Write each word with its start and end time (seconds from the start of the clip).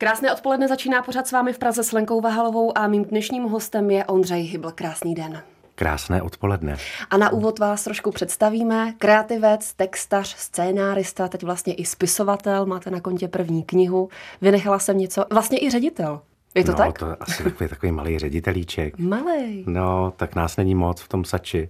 Krásné 0.00 0.32
odpoledne 0.32 0.68
začíná 0.68 1.02
pořád 1.02 1.26
s 1.26 1.32
vámi 1.32 1.52
v 1.52 1.58
Praze 1.58 1.84
s 1.84 1.92
Lenkou 1.92 2.20
Vahalovou 2.20 2.78
a 2.78 2.86
mým 2.86 3.04
dnešním 3.04 3.42
hostem 3.42 3.90
je 3.90 4.04
Ondřej 4.04 4.42
Hybl. 4.42 4.70
Krásný 4.70 5.14
den. 5.14 5.42
Krásné 5.74 6.22
odpoledne. 6.22 6.76
A 7.10 7.16
na 7.16 7.32
úvod 7.32 7.58
vás 7.58 7.84
trošku 7.84 8.10
představíme. 8.10 8.94
Kreativec, 8.98 9.74
textař, 9.74 10.36
scénárista, 10.36 11.28
teď 11.28 11.42
vlastně 11.42 11.74
i 11.74 11.84
spisovatel, 11.84 12.66
máte 12.66 12.90
na 12.90 13.00
kontě 13.00 13.28
první 13.28 13.62
knihu. 13.62 14.08
Vynechala 14.40 14.78
jsem 14.78 14.98
něco, 14.98 15.24
vlastně 15.32 15.64
i 15.64 15.70
ředitel. 15.70 16.20
Je 16.54 16.64
to 16.64 16.72
no, 16.72 16.78
tak? 16.78 16.98
to 16.98 17.16
asi 17.20 17.44
takový, 17.44 17.70
takový 17.70 17.92
malý 17.92 18.18
ředitelíček. 18.18 18.98
Malý. 18.98 19.64
No, 19.66 20.12
tak 20.16 20.34
nás 20.34 20.56
není 20.56 20.74
moc 20.74 21.00
v 21.00 21.08
tom 21.08 21.24
sači, 21.24 21.68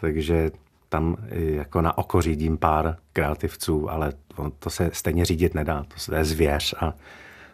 takže 0.00 0.50
tam 0.88 1.16
jako 1.32 1.80
na 1.80 1.98
oko 1.98 2.22
řídím 2.22 2.58
pár 2.58 2.96
kreativců, 3.12 3.90
ale 3.90 4.12
to 4.58 4.70
se 4.70 4.90
stejně 4.92 5.24
řídit 5.24 5.54
nedá. 5.54 5.84
To 6.06 6.14
je 6.14 6.24
zvěř 6.24 6.74
a 6.80 6.94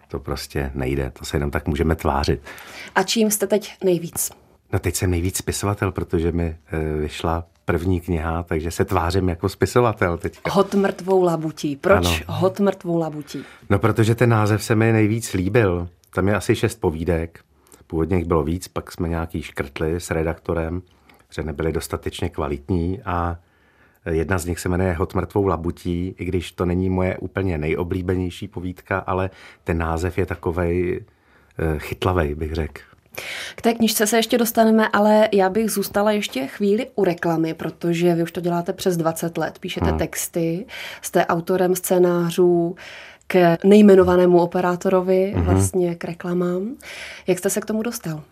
to 0.08 0.18
prostě 0.18 0.70
nejde. 0.74 1.12
To 1.18 1.24
se 1.24 1.36
jenom 1.36 1.50
tak 1.50 1.66
můžeme 1.68 1.96
tvářit. 1.96 2.40
A 2.94 3.02
čím 3.02 3.30
jste 3.30 3.46
teď 3.46 3.72
nejvíc? 3.84 4.30
No 4.72 4.78
teď 4.78 4.94
jsem 4.94 5.10
nejvíc 5.10 5.36
spisovatel, 5.36 5.92
protože 5.92 6.32
mi 6.32 6.56
e, 6.72 6.98
vyšla 7.00 7.44
první 7.64 8.00
kniha, 8.00 8.42
takže 8.42 8.70
se 8.70 8.84
tvářím 8.84 9.28
jako 9.28 9.48
spisovatel 9.48 10.18
teďka. 10.18 10.52
Hot 10.52 10.74
mrtvou 10.74 11.22
labutí. 11.22 11.76
Proč 11.76 12.06
ano. 12.06 12.38
hot 12.38 12.60
mrtvou 12.60 12.98
labutí? 12.98 13.44
No 13.70 13.78
protože 13.78 14.14
ten 14.14 14.30
název 14.30 14.62
se 14.62 14.74
mi 14.74 14.92
nejvíc 14.92 15.32
líbil. 15.32 15.88
Tam 16.14 16.28
je 16.28 16.34
asi 16.34 16.56
šest 16.56 16.80
povídek. 16.80 17.40
Původně 17.86 18.16
jich 18.16 18.26
bylo 18.26 18.42
víc, 18.42 18.68
pak 18.68 18.92
jsme 18.92 19.08
nějaký 19.08 19.42
škrtli 19.42 19.94
s 19.96 20.10
redaktorem, 20.10 20.82
že 21.30 21.42
nebyly 21.42 21.72
dostatečně 21.72 22.28
kvalitní 22.28 23.02
a 23.04 23.36
Jedna 24.10 24.38
z 24.38 24.46
nich 24.46 24.58
se 24.58 24.68
jmenuje 24.68 24.92
Hot 24.92 25.14
mrtvou 25.14 25.46
labutí, 25.46 26.14
i 26.18 26.24
když 26.24 26.52
to 26.52 26.66
není 26.66 26.90
moje 26.90 27.16
úplně 27.16 27.58
nejoblíbenější 27.58 28.48
povídka, 28.48 28.98
ale 28.98 29.30
ten 29.64 29.78
název 29.78 30.18
je 30.18 30.26
takovej 30.26 31.00
eh, 31.58 31.78
chytlavej, 31.78 32.34
bych 32.34 32.52
řekl. 32.52 32.80
K 33.54 33.62
té 33.62 33.74
knižce 33.74 34.06
se 34.06 34.16
ještě 34.16 34.38
dostaneme, 34.38 34.88
ale 34.88 35.28
já 35.32 35.50
bych 35.50 35.70
zůstala 35.70 36.12
ještě 36.12 36.46
chvíli 36.46 36.86
u 36.94 37.04
reklamy, 37.04 37.54
protože 37.54 38.14
vy 38.14 38.22
už 38.22 38.32
to 38.32 38.40
děláte 38.40 38.72
přes 38.72 38.96
20 38.96 39.38
let, 39.38 39.58
píšete 39.58 39.86
hmm. 39.86 39.98
texty, 39.98 40.66
jste 41.02 41.26
autorem 41.26 41.76
scénářů 41.76 42.76
k 43.26 43.56
nejmenovanému 43.64 44.40
operátorovi, 44.40 45.32
hmm. 45.36 45.44
vlastně 45.44 45.94
k 45.94 46.04
reklamám. 46.04 46.74
Jak 47.26 47.38
jste 47.38 47.50
se 47.50 47.60
k 47.60 47.64
tomu 47.64 47.82
dostal? 47.82 48.22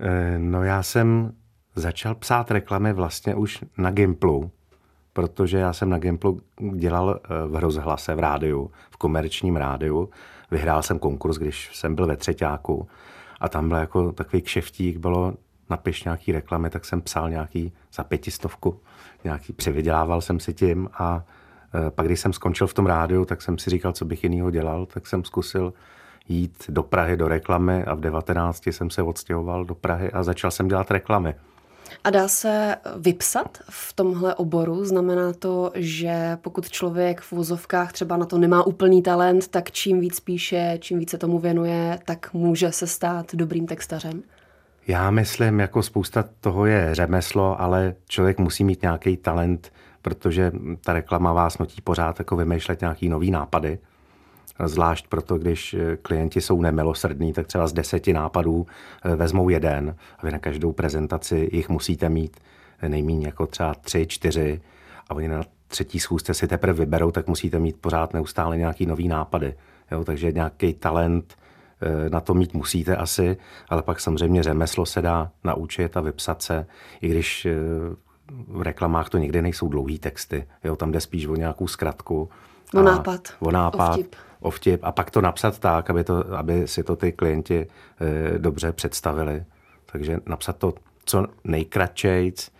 Eh, 0.00 0.38
no 0.38 0.64
já 0.64 0.82
jsem 0.82 1.32
začal 1.74 2.14
psát 2.14 2.50
reklamy 2.50 2.92
vlastně 2.92 3.34
už 3.34 3.64
na 3.78 3.90
Gimplu, 3.90 4.50
protože 5.18 5.58
já 5.58 5.72
jsem 5.72 5.90
na 5.90 5.98
Gimplu 5.98 6.40
dělal 6.72 7.20
eh, 7.24 7.28
v 7.46 7.56
rozhlase 7.56 8.14
v 8.14 8.18
rádiu, 8.18 8.70
v 8.90 8.96
komerčním 8.96 9.56
rádiu. 9.56 10.10
Vyhrál 10.50 10.82
jsem 10.82 10.98
konkurs, 10.98 11.36
když 11.36 11.70
jsem 11.76 11.94
byl 11.94 12.06
ve 12.06 12.16
třetíku 12.16 12.88
a 13.40 13.48
tam 13.48 13.68
byl 13.68 13.76
jako 13.76 14.12
takový 14.12 14.42
kšeftík, 14.42 14.98
bylo 14.98 15.34
napiš 15.70 16.04
nějaký 16.04 16.32
reklamy, 16.32 16.70
tak 16.70 16.84
jsem 16.84 17.00
psal 17.00 17.30
nějaký 17.30 17.72
za 17.92 18.04
pětistovku, 18.04 18.80
nějaký, 19.24 19.52
přivydělával 19.52 20.20
jsem 20.20 20.40
si 20.40 20.54
tím 20.54 20.88
a 20.98 21.24
e, 21.86 21.90
pak, 21.90 22.06
když 22.06 22.20
jsem 22.20 22.32
skončil 22.32 22.66
v 22.66 22.74
tom 22.74 22.86
rádiu, 22.86 23.24
tak 23.24 23.42
jsem 23.42 23.58
si 23.58 23.70
říkal, 23.70 23.92
co 23.92 24.04
bych 24.04 24.24
jinýho 24.24 24.50
dělal, 24.50 24.86
tak 24.86 25.06
jsem 25.06 25.24
zkusil 25.24 25.72
jít 26.28 26.64
do 26.68 26.82
Prahy 26.82 27.16
do 27.16 27.28
reklamy 27.28 27.84
a 27.84 27.94
v 27.94 28.00
19 28.00 28.66
jsem 28.66 28.90
se 28.90 29.02
odstěhoval 29.02 29.64
do 29.64 29.74
Prahy 29.74 30.12
a 30.12 30.22
začal 30.22 30.50
jsem 30.50 30.68
dělat 30.68 30.90
reklamy. 30.90 31.34
A 32.04 32.10
dá 32.10 32.28
se 32.28 32.76
vypsat 32.98 33.58
v 33.70 33.92
tomhle 33.92 34.34
oboru? 34.34 34.84
Znamená 34.84 35.32
to, 35.32 35.72
že 35.74 36.38
pokud 36.42 36.68
člověk 36.70 37.20
v 37.20 37.32
vozovkách 37.32 37.92
třeba 37.92 38.16
na 38.16 38.26
to 38.26 38.38
nemá 38.38 38.62
úplný 38.62 39.02
talent, 39.02 39.48
tak 39.48 39.70
čím 39.70 40.00
víc 40.00 40.20
píše, 40.20 40.78
čím 40.80 40.98
více 40.98 41.18
tomu 41.18 41.38
věnuje, 41.38 41.98
tak 42.04 42.32
může 42.32 42.72
se 42.72 42.86
stát 42.86 43.34
dobrým 43.34 43.66
textařem? 43.66 44.22
Já 44.86 45.10
myslím, 45.10 45.60
jako 45.60 45.82
spousta 45.82 46.24
toho 46.40 46.66
je 46.66 46.88
řemeslo, 46.92 47.60
ale 47.60 47.94
člověk 48.08 48.38
musí 48.38 48.64
mít 48.64 48.82
nějaký 48.82 49.16
talent, 49.16 49.72
protože 50.02 50.52
ta 50.84 50.92
reklama 50.92 51.32
vás 51.32 51.58
nutí 51.58 51.80
pořád 51.80 52.18
jako 52.18 52.36
vymýšlet 52.36 52.80
nějaký 52.80 53.08
nový 53.08 53.30
nápady. 53.30 53.78
Zvlášť 54.66 55.06
proto, 55.08 55.38
když 55.38 55.74
eh, 55.74 55.96
klienti 55.96 56.40
jsou 56.40 56.62
nemilosrdní, 56.62 57.32
tak 57.32 57.46
třeba 57.46 57.66
z 57.66 57.72
deseti 57.72 58.12
nápadů 58.12 58.66
eh, 59.04 59.16
vezmou 59.16 59.48
jeden 59.48 59.96
a 60.18 60.26
vy 60.26 60.32
na 60.32 60.38
každou 60.38 60.72
prezentaci 60.72 61.48
jich 61.52 61.68
musíte 61.68 62.08
mít 62.08 62.36
eh, 62.80 62.88
nejméně 62.88 63.26
jako 63.26 63.46
třeba 63.46 63.74
tři, 63.74 64.06
čtyři 64.06 64.60
a 65.08 65.14
oni 65.14 65.28
na 65.28 65.42
třetí 65.68 66.00
schůzce 66.00 66.34
si 66.34 66.48
teprve 66.48 66.72
vyberou, 66.72 67.10
tak 67.10 67.26
musíte 67.26 67.58
mít 67.58 67.76
pořád 67.80 68.14
neustále 68.14 68.56
nějaký 68.56 68.86
nový 68.86 69.08
nápady. 69.08 69.54
Jo, 69.90 70.04
takže 70.04 70.32
nějaký 70.32 70.74
talent 70.74 71.34
na 72.08 72.20
to 72.20 72.34
mít 72.34 72.54
musíte 72.54 72.96
asi, 72.96 73.36
ale 73.68 73.82
pak 73.82 74.00
samozřejmě 74.00 74.42
řemeslo 74.42 74.86
se 74.86 75.02
dá 75.02 75.30
naučit 75.44 75.96
a 75.96 76.00
vypsat 76.00 76.42
se, 76.42 76.66
i 77.00 77.08
když 77.08 77.46
v 78.48 78.62
reklamách 78.62 79.08
to 79.08 79.18
někdy 79.18 79.42
nejsou 79.42 79.68
dlouhý 79.68 79.98
texty. 79.98 80.46
Jo, 80.64 80.76
tam 80.76 80.92
jde 80.92 81.00
spíš 81.00 81.26
o 81.26 81.36
nějakou 81.36 81.66
zkratku. 81.66 82.28
O 82.74 82.82
nápad. 82.82 83.20
O 83.40 83.50
nápad. 83.50 83.90
O 83.90 83.92
vtip 83.92 84.16
o 84.40 84.50
vtip 84.50 84.80
a 84.84 84.92
pak 84.92 85.10
to 85.10 85.20
napsat 85.20 85.58
tak, 85.58 85.90
aby, 85.90 86.04
to, 86.04 86.36
aby 86.36 86.68
si 86.68 86.82
to 86.82 86.96
ty 86.96 87.12
klienti 87.12 87.66
e, 88.34 88.38
dobře 88.38 88.72
představili. 88.72 89.44
Takže 89.92 90.20
napsat 90.26 90.56
to 90.56 90.74
co 91.04 91.26
nejkratčejc 91.44 92.50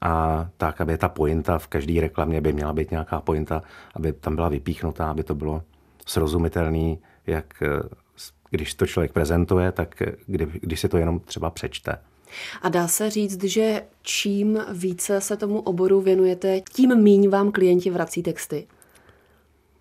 a 0.00 0.46
tak, 0.56 0.80
aby 0.80 0.98
ta 0.98 1.08
pointa 1.08 1.58
v 1.58 1.66
každé 1.66 2.00
reklamě 2.00 2.40
by 2.40 2.52
měla 2.52 2.72
být 2.72 2.90
nějaká 2.90 3.20
pointa, 3.20 3.62
aby 3.94 4.12
tam 4.12 4.36
byla 4.36 4.48
vypíchnutá, 4.48 5.10
aby 5.10 5.22
to 5.22 5.34
bylo 5.34 5.62
srozumitelné, 6.06 6.96
jak 7.26 7.62
eh, 7.62 7.88
když 8.50 8.74
to 8.74 8.86
člověk 8.86 9.12
prezentuje, 9.12 9.72
tak 9.72 10.02
eh, 10.02 10.12
kdy, 10.26 10.46
když 10.60 10.80
si 10.80 10.88
to 10.88 10.96
jenom 10.96 11.20
třeba 11.20 11.50
přečte. 11.50 11.98
A 12.62 12.68
dá 12.68 12.88
se 12.88 13.10
říct, 13.10 13.44
že 13.44 13.82
čím 14.02 14.58
více 14.72 15.20
se 15.20 15.36
tomu 15.36 15.60
oboru 15.60 16.00
věnujete, 16.00 16.60
tím 16.60 17.02
míň 17.02 17.28
vám 17.28 17.52
klienti 17.52 17.90
vrací 17.90 18.22
texty? 18.22 18.66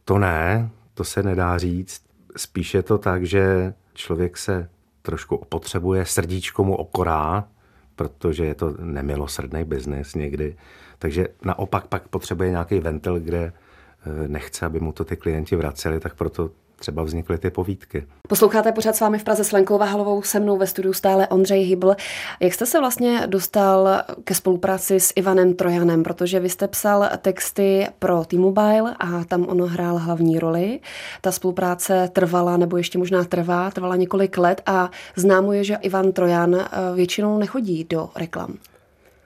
To 0.06 0.18
ne, 0.18 0.70
to 1.00 1.04
se 1.04 1.24
nedá 1.24 1.58
říct. 1.58 2.02
Spíš 2.38 2.74
je 2.74 2.84
to 2.84 2.98
tak, 2.98 3.24
že 3.24 3.74
člověk 3.94 4.38
se 4.38 4.70
trošku 5.02 5.36
opotřebuje, 5.36 6.06
srdíčko 6.06 6.64
mu 6.64 6.76
okorá, 6.76 7.48
protože 7.96 8.46
je 8.46 8.56
to 8.56 8.76
nemilosrdný 8.80 9.64
biznis 9.64 10.16
někdy. 10.16 10.56
Takže 11.00 11.28
naopak 11.46 11.88
pak 11.88 12.08
potřebuje 12.08 12.50
nějaký 12.50 12.80
ventil, 12.80 13.20
kde 13.20 13.54
eh, 13.54 14.28
nechce, 14.28 14.66
aby 14.66 14.80
mu 14.80 14.92
to 14.92 15.06
ty 15.06 15.18
klienti 15.18 15.56
vraceli, 15.56 16.00
tak 16.00 16.16
proto 16.16 16.52
třeba 16.80 17.04
vznikly 17.04 17.38
ty 17.38 17.50
povídky. 17.50 18.06
Posloucháte 18.28 18.72
pořád 18.72 18.96
s 18.96 19.00
vámi 19.00 19.20
v 19.20 19.24
Praze 19.24 19.44
s 19.44 19.52
Lenkou 19.52 19.78
Vahalovou, 19.78 20.22
se 20.22 20.40
mnou 20.40 20.58
ve 20.58 20.68
studiu 20.68 20.94
stále 20.94 21.28
Ondřej 21.28 21.64
Hybl. 21.64 21.96
Jak 22.40 22.54
jste 22.54 22.66
se 22.66 22.80
vlastně 22.80 23.24
dostal 23.28 23.90
ke 24.24 24.36
spolupráci 24.36 25.00
s 25.00 25.14
Ivanem 25.16 25.54
Trojanem, 25.54 26.04
protože 26.04 26.40
vy 26.40 26.50
jste 26.50 26.68
psal 26.68 27.10
texty 27.22 27.88
pro 28.00 28.26
T-Mobile 28.26 28.96
a 29.00 29.24
tam 29.24 29.46
on 29.48 29.62
hrál 29.62 29.98
hlavní 29.98 30.40
roli. 30.40 30.80
Ta 31.22 31.32
spolupráce 31.32 32.10
trvala, 32.14 32.58
nebo 32.58 32.78
ještě 32.78 32.98
možná 32.98 33.24
trvá, 33.24 33.72
trvala 33.72 33.96
několik 33.96 34.38
let 34.38 34.62
a 34.66 34.90
známo 35.16 35.54
je, 35.54 35.64
že 35.64 35.76
Ivan 35.82 36.12
Trojan 36.12 36.56
eh, 36.56 36.68
většinou 36.96 37.38
nechodí 37.38 37.84
do 37.84 38.10
reklam. 38.16 38.58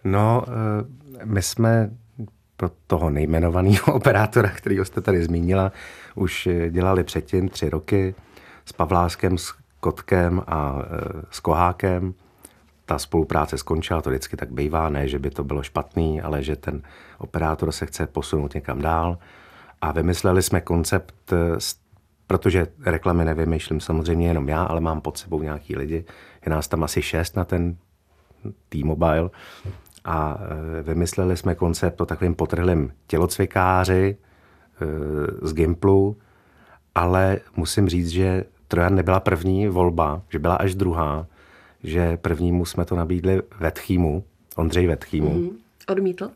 No, 0.04 0.44
eh, 0.48 1.26
my 1.26 1.42
jsme 1.42 1.90
pro 2.64 2.72
toho 2.88 3.10
nejmenovaného 3.10 3.86
operátora, 3.94 4.50
který 4.50 4.78
jste 4.84 5.02
tady 5.02 5.24
zmínila, 5.24 5.72
už 6.16 6.48
dělali 6.70 7.04
předtím 7.04 7.50
tři 7.50 7.70
roky 7.70 8.16
s 8.66 8.74
Pavláskem, 8.74 9.38
s 9.38 9.54
Kotkem 9.80 10.42
a 10.48 10.82
e, 10.82 11.22
s 11.32 11.40
Kohákem. 11.40 12.14
Ta 12.86 13.00
spolupráce 13.00 13.58
skončila, 13.58 14.02
to 14.02 14.10
vždycky 14.10 14.38
tak 14.38 14.52
bývá, 14.52 14.90
ne, 14.90 15.08
že 15.08 15.20
by 15.20 15.30
to 15.30 15.44
bylo 15.44 15.64
špatný, 15.64 16.22
ale 16.22 16.44
že 16.44 16.56
ten 16.56 16.82
operátor 17.18 17.72
se 17.72 17.86
chce 17.86 18.08
posunout 18.08 18.54
někam 18.54 18.82
dál. 18.82 19.18
A 19.82 19.92
vymysleli 19.92 20.42
jsme 20.42 20.62
koncept, 20.62 21.34
e, 21.34 21.38
protože 22.28 22.68
reklamy 22.86 23.26
nevymýšlím 23.26 23.80
samozřejmě 23.80 24.28
jenom 24.28 24.50
já, 24.50 24.64
ale 24.64 24.82
mám 24.82 25.02
pod 25.02 25.18
sebou 25.18 25.42
nějaký 25.42 25.76
lidi. 25.76 26.06
Je 26.46 26.50
nás 26.50 26.68
tam 26.68 26.84
asi 26.84 27.02
šest 27.02 27.36
na 27.36 27.46
ten 27.46 27.78
T-Mobile 28.70 29.30
a 30.06 30.40
e, 30.80 30.84
vymysleli 30.84 31.38
jsme 31.38 31.56
koncept 31.56 32.02
o 32.02 32.06
takovým 32.06 32.36
potrhlým 32.36 32.94
tělocvikáři 33.08 34.18
e, 34.18 35.48
z 35.48 35.54
Gimplu, 35.54 36.18
ale 36.96 37.40
musím 37.56 37.90
říct, 37.90 38.10
že 38.10 38.44
Trojan 38.68 38.96
nebyla 38.96 39.20
první 39.20 39.68
volba, 39.68 40.22
že 40.30 40.40
byla 40.40 40.56
až 40.56 40.76
druhá, 40.76 41.28
že 41.84 42.18
prvnímu 42.18 42.66
jsme 42.66 42.86
to 42.86 42.96
nabídli 42.96 43.42
Vetchýmu, 43.60 44.24
Ondřej 44.56 44.88
Vetchýmu. 44.88 45.34
Mm, 45.34 45.50
odmítl? 45.90 46.30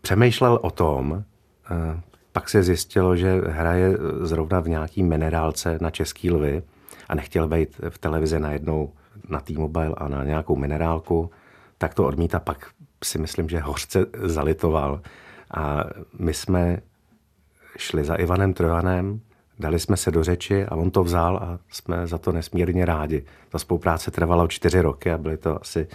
Přemýšlel 0.00 0.58
o 0.62 0.70
tom, 0.70 1.24
e, 1.70 2.00
pak 2.32 2.48
se 2.48 2.62
zjistilo, 2.62 3.16
že 3.16 3.40
hraje 3.46 3.96
zrovna 4.20 4.60
v 4.60 4.68
nějaký 4.68 5.02
minerálce 5.02 5.78
na 5.80 5.90
Český 5.90 6.30
lvy 6.30 6.62
a 7.08 7.14
nechtěl 7.14 7.48
být 7.48 7.80
v 7.88 7.98
televizi 7.98 8.40
najednou 8.40 8.92
na 9.28 9.40
T-Mobile 9.40 9.94
a 9.96 10.08
na 10.08 10.24
nějakou 10.24 10.56
minerálku 10.56 11.30
tak 11.78 11.94
to 11.94 12.04
odmítá. 12.04 12.40
Pak 12.40 12.70
si 13.04 13.18
myslím, 13.18 13.48
že 13.48 13.58
hořce 13.58 14.06
zalitoval. 14.22 15.00
A 15.56 15.84
my 16.18 16.34
jsme 16.34 16.78
šli 17.78 18.04
za 18.04 18.14
Ivanem 18.14 18.54
Trojanem 18.54 19.20
dali 19.58 19.78
jsme 19.80 19.96
se 19.96 20.10
do 20.10 20.24
řeči 20.24 20.64
a 20.64 20.76
on 20.76 20.90
to 20.90 21.04
vzal 21.04 21.36
a 21.36 21.58
jsme 21.70 22.06
za 22.06 22.18
to 22.18 22.32
nesmírně 22.32 22.84
rádi. 22.84 23.24
Ta 23.48 23.58
spolupráce 23.58 24.10
trvala 24.10 24.46
čtyři 24.46 24.80
roky 24.80 25.10
a 25.10 25.18
byly 25.18 25.36
to 25.36 25.60
asi 25.62 25.86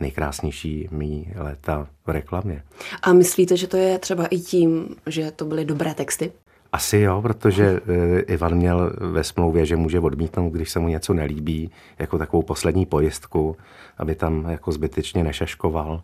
nejkrásnější 0.00 0.88
mý 0.90 1.32
léta 1.36 1.86
v 2.06 2.10
reklamě. 2.10 2.62
A 3.02 3.12
myslíte, 3.12 3.56
že 3.56 3.66
to 3.66 3.76
je 3.76 3.98
třeba 3.98 4.26
i 4.26 4.38
tím, 4.38 4.96
že 5.06 5.30
to 5.30 5.44
byly 5.44 5.64
dobré 5.64 5.94
texty? 5.94 6.32
Asi 6.76 6.98
jo, 6.98 7.22
protože 7.22 7.80
eh, 7.88 8.20
Ivan 8.20 8.54
měl 8.54 8.92
ve 9.00 9.24
smlouvě, 9.24 9.66
že 9.66 9.76
může 9.76 10.00
odmítnout, 10.00 10.50
když 10.50 10.70
se 10.70 10.78
mu 10.78 10.88
něco 10.88 11.14
nelíbí, 11.14 11.70
jako 11.98 12.18
takovou 12.18 12.42
poslední 12.42 12.86
pojistku, 12.86 13.56
aby 13.98 14.14
tam 14.14 14.50
jako 14.50 14.72
zbytečně 14.72 15.24
nešaškoval. 15.24 16.02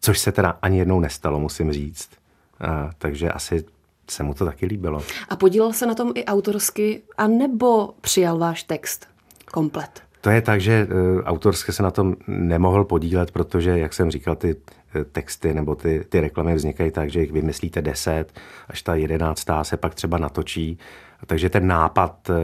Což 0.00 0.18
se 0.18 0.32
teda 0.32 0.58
ani 0.62 0.78
jednou 0.78 1.00
nestalo, 1.00 1.40
musím 1.40 1.72
říct. 1.72 2.08
A, 2.60 2.90
takže 2.98 3.30
asi 3.30 3.64
se 4.10 4.22
mu 4.22 4.34
to 4.34 4.44
taky 4.44 4.66
líbilo. 4.66 5.02
A 5.28 5.36
podílel 5.36 5.72
se 5.72 5.86
na 5.86 5.94
tom 5.94 6.12
i 6.14 6.24
autorsky, 6.24 7.02
anebo 7.18 7.94
přijal 8.00 8.38
váš 8.38 8.62
text 8.62 9.08
komplet? 9.52 10.02
To 10.26 10.30
je 10.30 10.42
tak, 10.42 10.60
že 10.60 10.86
uh, 10.86 11.20
autorsky 11.24 11.72
se 11.72 11.82
na 11.82 11.90
tom 11.90 12.16
nemohl 12.26 12.84
podílet, 12.84 13.30
protože, 13.30 13.78
jak 13.78 13.92
jsem 13.92 14.10
říkal, 14.10 14.36
ty 14.36 14.54
uh, 14.54 15.02
texty 15.12 15.54
nebo 15.54 15.74
ty, 15.74 16.04
ty 16.08 16.20
reklamy 16.20 16.54
vznikají 16.54 16.90
tak, 16.90 17.10
že 17.10 17.20
jich 17.20 17.32
vymyslíte 17.32 17.82
deset, 17.82 18.40
až 18.68 18.82
ta 18.82 18.94
jedenáctá 18.94 19.64
se 19.64 19.76
pak 19.76 19.94
třeba 19.94 20.18
natočí. 20.18 20.78
Takže 21.26 21.50
ten 21.50 21.66
nápad, 21.66 22.30
uh, 22.30 22.36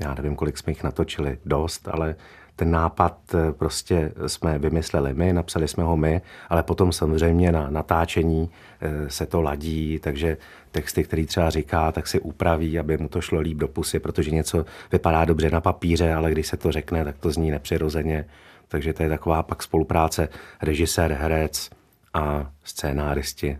já 0.00 0.14
nevím, 0.14 0.36
kolik 0.36 0.58
jsme 0.58 0.70
jich 0.70 0.82
natočili, 0.82 1.38
dost, 1.44 1.88
ale 1.88 2.16
ten 2.60 2.70
nápad 2.70 3.18
eh, 3.34 3.52
prostě 3.52 4.12
jsme 4.26 4.58
vymysleli 4.58 5.14
my, 5.14 5.32
napsali 5.32 5.68
jsme 5.68 5.84
ho 5.84 5.96
my, 5.96 6.20
ale 6.48 6.62
potom 6.62 6.92
samozřejmě 6.92 7.52
na 7.52 7.70
natáčení 7.70 8.50
eh, 8.80 9.10
se 9.10 9.26
to 9.26 9.40
ladí, 9.42 9.98
takže 9.98 10.36
texty, 10.70 11.04
který 11.04 11.26
třeba 11.26 11.50
říká, 11.50 11.92
tak 11.92 12.06
si 12.06 12.20
upraví, 12.20 12.78
aby 12.78 12.98
mu 12.98 13.08
to 13.08 13.20
šlo 13.20 13.40
líp 13.40 13.58
do 13.58 13.68
pusy, 13.68 13.98
protože 13.98 14.30
něco 14.30 14.64
vypadá 14.92 15.24
dobře 15.24 15.50
na 15.50 15.60
papíře, 15.60 16.12
ale 16.12 16.30
když 16.30 16.46
se 16.46 16.56
to 16.56 16.72
řekne, 16.72 17.04
tak 17.04 17.18
to 17.18 17.30
zní 17.30 17.50
nepřirozeně. 17.50 18.24
Takže 18.68 18.92
to 18.92 19.02
je 19.02 19.08
taková 19.08 19.42
pak 19.42 19.62
spolupráce 19.62 20.28
režisér, 20.62 21.12
herec 21.12 21.70
a 22.14 22.50
scénáristi 22.64 23.58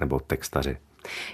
nebo 0.00 0.20
textaři. 0.20 0.76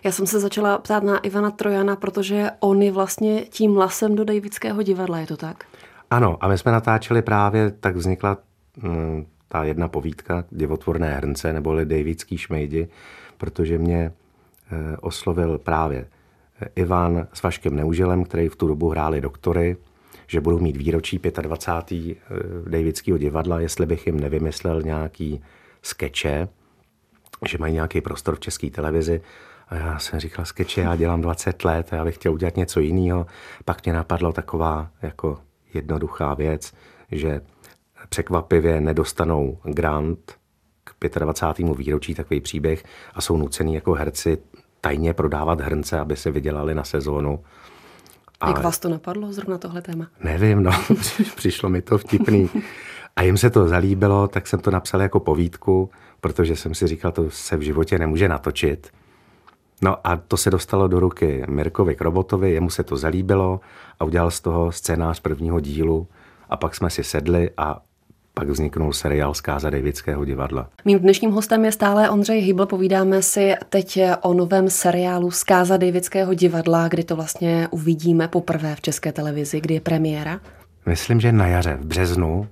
Já 0.04 0.12
jsem 0.12 0.26
se 0.26 0.40
začala 0.40 0.78
ptát 0.78 1.02
na 1.02 1.18
Ivana 1.18 1.50
Trojana, 1.50 1.96
protože 1.96 2.50
on 2.60 2.82
je 2.82 2.92
vlastně 2.92 3.40
tím 3.40 3.74
hlasem 3.74 4.16
do 4.16 4.24
Davidského 4.24 4.82
divadla, 4.82 5.18
je 5.18 5.26
to 5.26 5.36
tak? 5.36 5.64
Ano, 6.12 6.36
a 6.40 6.48
my 6.48 6.58
jsme 6.58 6.72
natáčeli 6.72 7.22
právě, 7.22 7.70
tak 7.70 7.96
vznikla 7.96 8.38
mm, 8.82 9.26
ta 9.48 9.64
jedna 9.64 9.88
povídka 9.88 10.44
Divotvorné 10.50 11.14
hrnce, 11.14 11.52
neboli 11.52 11.86
Davidský 11.86 12.38
šmejdi, 12.38 12.88
protože 13.38 13.78
mě 13.78 13.98
e, 13.98 14.12
oslovil 14.96 15.58
právě 15.58 16.06
eh, 16.62 16.68
Ivan 16.76 17.26
s 17.32 17.42
Vaškem 17.42 17.76
Neužilem, 17.76 18.24
který 18.24 18.48
v 18.48 18.56
tu 18.56 18.66
dobu 18.66 18.88
hráli 18.88 19.20
doktory, 19.20 19.76
že 20.26 20.40
budou 20.40 20.58
mít 20.58 20.76
výročí 20.76 21.20
25. 21.42 22.16
Eh, 22.16 22.70
Davidského 22.70 23.18
divadla, 23.18 23.60
jestli 23.60 23.86
bych 23.86 24.06
jim 24.06 24.20
nevymyslel 24.20 24.82
nějaký 24.82 25.42
skeče, 25.82 26.48
že 27.48 27.58
mají 27.58 27.74
nějaký 27.74 28.00
prostor 28.00 28.36
v 28.36 28.40
české 28.40 28.70
televizi. 28.70 29.20
A 29.68 29.74
já 29.74 29.98
jsem 29.98 30.20
říkal, 30.20 30.44
skeče, 30.44 30.80
já 30.80 30.96
dělám 30.96 31.20
20 31.20 31.64
let 31.64 31.92
a 31.92 31.96
já 31.96 32.04
bych 32.04 32.14
chtěl 32.14 32.32
udělat 32.32 32.56
něco 32.56 32.80
jiného. 32.80 33.26
Pak 33.64 33.84
mě 33.84 33.92
napadlo 33.92 34.32
taková 34.32 34.90
jako 35.02 35.38
jednoduchá 35.74 36.34
věc, 36.34 36.72
že 37.10 37.40
překvapivě 38.08 38.80
nedostanou 38.80 39.58
grant 39.64 40.32
k 40.84 41.18
25. 41.18 41.76
výročí 41.76 42.14
takový 42.14 42.40
příběh 42.40 42.84
a 43.14 43.20
jsou 43.20 43.36
nucený 43.36 43.74
jako 43.74 43.92
herci 43.92 44.38
tajně 44.80 45.14
prodávat 45.14 45.60
hrnce, 45.60 46.00
aby 46.00 46.16
se 46.16 46.30
vydělali 46.30 46.74
na 46.74 46.84
sezónu. 46.84 47.44
A 48.40 48.48
Jak 48.48 48.62
vás 48.62 48.78
to 48.78 48.88
napadlo, 48.88 49.32
zrovna 49.32 49.58
tohle 49.58 49.82
téma? 49.82 50.06
Nevím, 50.24 50.62
no, 50.62 50.70
přišlo 51.36 51.68
mi 51.68 51.82
to 51.82 51.98
vtipný. 51.98 52.50
A 53.16 53.22
jim 53.22 53.38
se 53.38 53.50
to 53.50 53.68
zalíbilo, 53.68 54.28
tak 54.28 54.46
jsem 54.46 54.60
to 54.60 54.70
napsal 54.70 55.02
jako 55.02 55.20
povídku, 55.20 55.90
protože 56.20 56.56
jsem 56.56 56.74
si 56.74 56.86
říkal, 56.86 57.12
to 57.12 57.30
se 57.30 57.56
v 57.56 57.60
životě 57.60 57.98
nemůže 57.98 58.28
natočit. 58.28 58.90
No 59.82 59.96
a 60.04 60.16
to 60.16 60.36
se 60.36 60.50
dostalo 60.50 60.88
do 60.88 61.00
ruky 61.00 61.44
Mirkovi 61.48 61.94
Krobotovi, 61.94 62.52
jemu 62.52 62.70
se 62.70 62.82
to 62.82 62.96
zalíbilo 62.96 63.60
a 64.00 64.04
udělal 64.04 64.30
z 64.30 64.40
toho 64.40 64.72
scénář 64.72 65.20
prvního 65.20 65.60
dílu 65.60 66.06
a 66.48 66.56
pak 66.56 66.74
jsme 66.74 66.90
si 66.90 67.04
sedli 67.04 67.50
a 67.56 67.82
pak 68.34 68.48
vzniknul 68.48 68.92
seriál 68.92 69.34
Zkáza 69.34 69.70
Davidského 69.70 70.24
divadla. 70.24 70.68
Mým 70.84 70.98
dnešním 70.98 71.30
hostem 71.30 71.64
je 71.64 71.72
stále 71.72 72.10
Ondřej 72.10 72.40
Hybl. 72.40 72.66
Povídáme 72.66 73.22
si 73.22 73.54
teď 73.68 74.00
o 74.20 74.34
novém 74.34 74.70
seriálu 74.70 75.30
Zkáza 75.30 75.76
Davidského 75.76 76.34
divadla, 76.34 76.88
kdy 76.88 77.04
to 77.04 77.16
vlastně 77.16 77.68
uvidíme 77.70 78.28
poprvé 78.28 78.76
v 78.76 78.80
české 78.80 79.12
televizi, 79.12 79.60
kdy 79.60 79.74
je 79.74 79.80
premiéra. 79.80 80.40
Myslím, 80.86 81.20
že 81.20 81.32
na 81.32 81.46
jaře, 81.46 81.78
v 81.80 81.86
březnu 81.86 82.48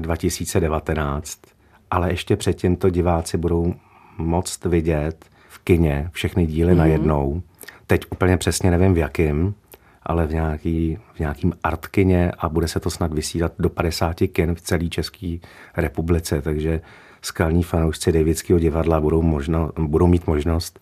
2019, 0.00 1.38
eh, 1.44 1.50
ale 1.90 2.10
ještě 2.10 2.36
předtím 2.36 2.76
to 2.76 2.90
diváci 2.90 3.36
budou 3.38 3.74
moct 4.18 4.64
vidět 4.64 5.31
kině 5.64 6.10
všechny 6.12 6.46
díly 6.46 6.72
mm-hmm. 6.72 6.76
najednou. 6.76 7.42
Teď 7.86 8.04
úplně 8.10 8.36
přesně 8.36 8.70
nevím 8.70 8.94
v 8.94 8.98
jakým, 8.98 9.54
ale 10.02 10.26
v, 10.26 10.34
nějaký, 10.34 10.98
v 11.14 11.18
nějakým 11.18 11.52
artkině 11.62 12.32
a 12.38 12.48
bude 12.48 12.68
se 12.68 12.80
to 12.80 12.90
snad 12.90 13.12
vysílat 13.12 13.52
do 13.58 13.68
50 13.68 14.16
kin 14.32 14.54
v 14.54 14.60
celé 14.60 14.88
České 14.88 15.36
republice, 15.76 16.42
takže 16.42 16.80
skalní 17.22 17.62
fanoušci 17.62 18.12
Davidského 18.12 18.58
divadla 18.58 19.00
budou, 19.00 19.22
možno, 19.22 19.70
budou 19.78 20.06
mít 20.06 20.26
možnost 20.26 20.80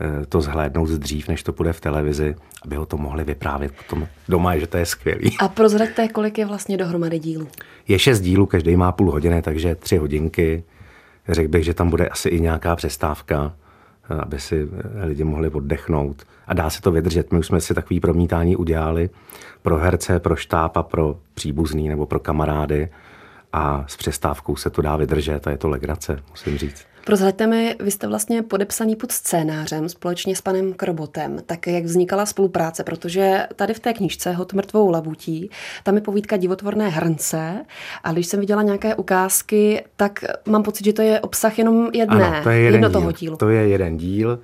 eh, 0.00 0.26
to 0.26 0.40
zhlédnout 0.40 0.88
dřív, 0.88 1.28
než 1.28 1.42
to 1.42 1.52
bude 1.52 1.72
v 1.72 1.80
televizi, 1.80 2.34
aby 2.64 2.76
ho 2.76 2.86
to 2.86 2.96
mohli 2.96 3.24
vyprávět 3.24 3.72
potom 3.72 4.08
doma, 4.28 4.58
že 4.58 4.66
to 4.66 4.76
je 4.76 4.86
skvělý. 4.86 5.36
A 5.38 5.48
prozraďte, 5.48 6.08
kolik 6.08 6.38
je 6.38 6.46
vlastně 6.46 6.76
dohromady 6.76 7.18
dílů? 7.18 7.48
Je 7.88 7.98
šest 7.98 8.20
dílů, 8.20 8.46
každý 8.46 8.76
má 8.76 8.92
půl 8.92 9.10
hodiny, 9.10 9.42
takže 9.42 9.74
tři 9.74 9.96
hodinky. 9.96 10.64
Řekl 11.28 11.48
bych, 11.48 11.64
že 11.64 11.74
tam 11.74 11.90
bude 11.90 12.08
asi 12.08 12.28
i 12.28 12.40
nějaká 12.40 12.76
přestávka 12.76 13.54
aby 14.22 14.40
si 14.40 14.68
lidi 15.04 15.24
mohli 15.24 15.48
oddechnout. 15.48 16.22
A 16.46 16.54
dá 16.54 16.70
se 16.70 16.82
to 16.82 16.90
vydržet. 16.90 17.32
My 17.32 17.38
už 17.38 17.46
jsme 17.46 17.60
si 17.60 17.74
takový 17.74 18.00
promítání 18.00 18.56
udělali 18.56 19.10
pro 19.62 19.76
herce, 19.76 20.20
pro 20.20 20.36
štáb 20.36 20.76
a 20.76 20.82
pro 20.82 21.18
příbuzný 21.34 21.88
nebo 21.88 22.06
pro 22.06 22.20
kamarády 22.20 22.88
a 23.52 23.84
s 23.86 23.96
přestávkou 23.96 24.56
se 24.56 24.70
to 24.70 24.82
dá 24.82 24.96
vydržet 24.96 25.46
a 25.46 25.50
je 25.50 25.58
to 25.58 25.68
legrace, 25.68 26.18
musím 26.30 26.58
říct. 26.58 26.91
Prozraďte 27.04 27.46
mi, 27.46 27.76
vy 27.80 27.90
jste 27.90 28.06
vlastně 28.06 28.42
podepsaný 28.42 28.96
pod 28.96 29.12
scénářem 29.12 29.88
společně 29.88 30.36
s 30.36 30.40
panem 30.40 30.72
Krobotem. 30.72 31.38
Tak 31.46 31.66
jak 31.66 31.84
vznikala 31.84 32.26
spolupráce? 32.26 32.84
Protože 32.84 33.46
tady 33.56 33.74
v 33.74 33.80
té 33.80 33.92
knižce 33.92 34.32
Hot 34.32 34.52
mrtvou 34.52 34.90
labutí, 34.90 35.50
tam 35.82 35.94
je 35.94 36.00
povídka 36.00 36.36
divotvorné 36.36 36.88
hrnce 36.88 37.64
a 38.04 38.12
když 38.12 38.26
jsem 38.26 38.40
viděla 38.40 38.62
nějaké 38.62 38.94
ukázky, 38.94 39.84
tak 39.96 40.24
mám 40.48 40.62
pocit, 40.62 40.84
že 40.84 40.92
to 40.92 41.02
je 41.02 41.20
obsah 41.20 41.58
jenom 41.58 41.90
jedné, 41.92 42.26
ano, 42.26 42.42
to 42.42 42.50
je 42.50 42.58
jeden 42.58 42.74
jedno 42.74 42.88
díl. 42.88 43.00
toho 43.00 43.12
dílu. 43.12 43.36
To 43.36 43.48
je 43.48 43.68
jeden 43.68 43.96
díl. 43.96 44.38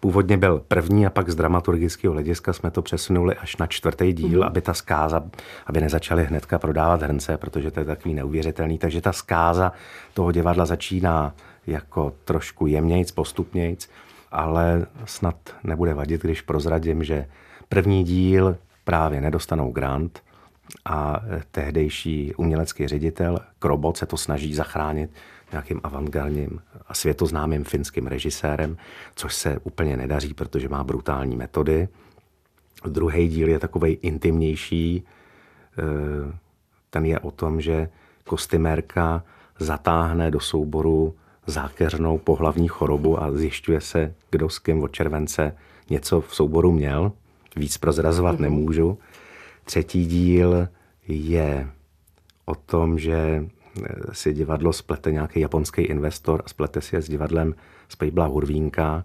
Původně 0.00 0.36
byl 0.36 0.62
první 0.68 1.06
a 1.06 1.10
pak 1.10 1.30
z 1.30 1.34
dramaturgického 1.34 2.12
hlediska 2.12 2.52
jsme 2.52 2.70
to 2.70 2.82
přesunuli 2.82 3.36
až 3.36 3.56
na 3.56 3.66
čtvrtý 3.66 4.12
díl, 4.12 4.40
mm. 4.40 4.46
aby 4.46 4.60
ta 4.60 4.74
zkáza, 4.74 5.24
aby 5.66 5.80
nezačali 5.80 6.24
hnedka 6.24 6.58
prodávat 6.58 7.02
hrnce, 7.02 7.36
protože 7.36 7.70
to 7.70 7.80
je 7.80 7.86
takový 7.86 8.14
neuvěřitelný. 8.14 8.78
Takže 8.78 9.00
ta 9.00 9.12
zkáza 9.12 9.72
toho 10.14 10.32
divadla 10.32 10.66
začíná 10.66 11.34
jako 11.66 12.14
trošku 12.24 12.66
jemnějc, 12.66 13.10
postupnějc, 13.10 13.88
ale 14.30 14.86
snad 15.04 15.36
nebude 15.64 15.94
vadit, 15.94 16.22
když 16.22 16.40
prozradím, 16.40 17.04
že 17.04 17.26
první 17.68 18.04
díl 18.04 18.56
právě 18.84 19.20
nedostanou 19.20 19.72
grant 19.72 20.22
a 20.84 21.20
tehdejší 21.50 22.34
umělecký 22.34 22.88
ředitel 22.88 23.38
Krobot 23.58 23.96
se 23.96 24.06
to 24.06 24.16
snaží 24.16 24.54
zachránit 24.54 25.10
nějakým 25.52 25.80
avantgardním 25.82 26.60
a 26.86 26.94
světoznámým 26.94 27.64
finským 27.64 28.06
režisérem, 28.06 28.76
což 29.14 29.34
se 29.34 29.58
úplně 29.58 29.96
nedaří, 29.96 30.34
protože 30.34 30.68
má 30.68 30.84
brutální 30.84 31.36
metody. 31.36 31.88
Druhý 32.86 33.28
díl 33.28 33.48
je 33.48 33.58
takový 33.58 33.92
intimnější, 33.92 35.04
eh, 35.78 36.38
ten 36.90 37.04
je 37.04 37.18
o 37.18 37.30
tom, 37.30 37.60
že 37.60 37.88
kostymérka 38.24 39.24
zatáhne 39.58 40.30
do 40.30 40.40
souboru 40.40 41.14
zákeřnou 41.46 42.18
pohlavní 42.18 42.68
chorobu 42.68 43.22
a 43.22 43.32
zjišťuje 43.32 43.80
se, 43.80 44.14
kdo 44.30 44.48
s 44.48 44.58
kým 44.58 44.82
od 44.82 44.92
července 44.92 45.56
něco 45.90 46.20
v 46.20 46.34
souboru 46.34 46.72
měl. 46.72 47.12
Víc 47.56 47.78
prozrazovat 47.78 48.36
mm-hmm. 48.36 48.40
nemůžu. 48.40 48.98
Třetí 49.64 50.06
díl 50.06 50.68
je 51.08 51.68
o 52.44 52.54
tom, 52.54 52.98
že 52.98 53.14
eh, 53.14 53.88
si 54.12 54.32
divadlo 54.32 54.72
splete 54.72 55.12
nějaký 55.12 55.40
japonský 55.40 55.82
investor 55.82 56.42
a 56.44 56.48
splete 56.48 56.80
si 56.80 56.96
je 56.96 57.02
s 57.02 57.08
divadlem 57.08 57.54
z 57.88 57.96
Pejbla 57.96 58.26
Hurvínka 58.26 59.04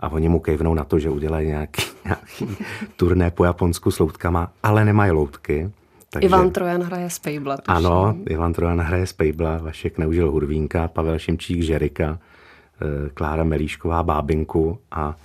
a 0.00 0.08
oni 0.08 0.28
mu 0.28 0.40
kejvnou 0.40 0.74
na 0.74 0.84
to, 0.84 0.98
že 0.98 1.10
udělají 1.10 1.48
nějaký, 1.48 1.82
nějaký 2.04 2.56
turné 2.96 3.30
po 3.30 3.44
Japonsku 3.44 3.90
s 3.90 3.98
loutkama, 3.98 4.52
ale 4.62 4.84
nemají 4.84 5.10
loutky. 5.10 5.70
Takže, 6.10 6.26
Ivan 6.26 6.50
Trojan 6.50 6.82
hraje 6.82 7.10
Spejbla. 7.10 7.56
Tuším. 7.56 7.76
Ano, 7.76 8.16
Ivan 8.28 8.52
Trojan 8.52 8.80
hraje 8.80 9.06
Spejbla, 9.06 9.58
Vašek 9.58 9.98
Neužil 9.98 10.30
Hurvínka, 10.30 10.88
Pavel 10.88 11.18
Šimčík 11.18 11.62
Žerika, 11.62 12.18
eh, 12.18 13.10
Klára 13.14 13.44
Melíšková 13.44 14.02
Bábinku 14.02 14.78
a 14.90 15.16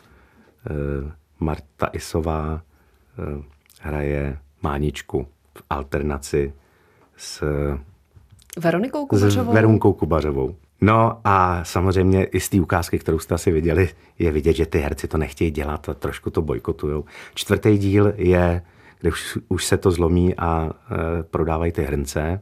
eh, 0.70 1.12
Marta 1.40 1.90
Isová 1.94 2.62
eh, 2.62 3.44
hraje 3.82 4.38
Máničku 4.62 5.28
v 5.58 5.64
alternaci 5.70 6.54
s 7.18 7.44
Veronikou 8.58 9.06
Kubařovou? 9.06 9.52
S 9.52 9.56
Veronikou 9.56 9.94
Kubařovou. 9.94 10.56
No 10.82 11.20
a 11.24 11.64
samozřejmě 11.64 12.24
i 12.24 12.40
z 12.40 12.50
té 12.50 12.62
ukázky, 12.62 13.00
kterou 13.00 13.20
jste 13.20 13.36
asi 13.36 13.52
viděli, 13.52 13.90
je 14.20 14.32
vidět, 14.32 14.54
že 14.54 14.66
ty 14.66 14.80
herci 14.80 15.08
to 15.08 15.18
nechtějí 15.18 15.52
dělat 15.52 15.90
a 15.90 15.94
trošku 15.94 16.30
to 16.30 16.42
bojkotují. 16.42 17.04
Čtvrtý 17.34 17.78
díl 17.78 18.14
je, 18.16 18.62
kde 19.04 19.10
už, 19.10 19.38
už 19.48 19.66
se 19.66 19.78
to 19.78 19.92
zlomí 19.92 20.36
a 20.36 20.70
e, 20.70 21.24
prodávají 21.24 21.72
ty 21.72 21.84
hrnce. 21.84 22.42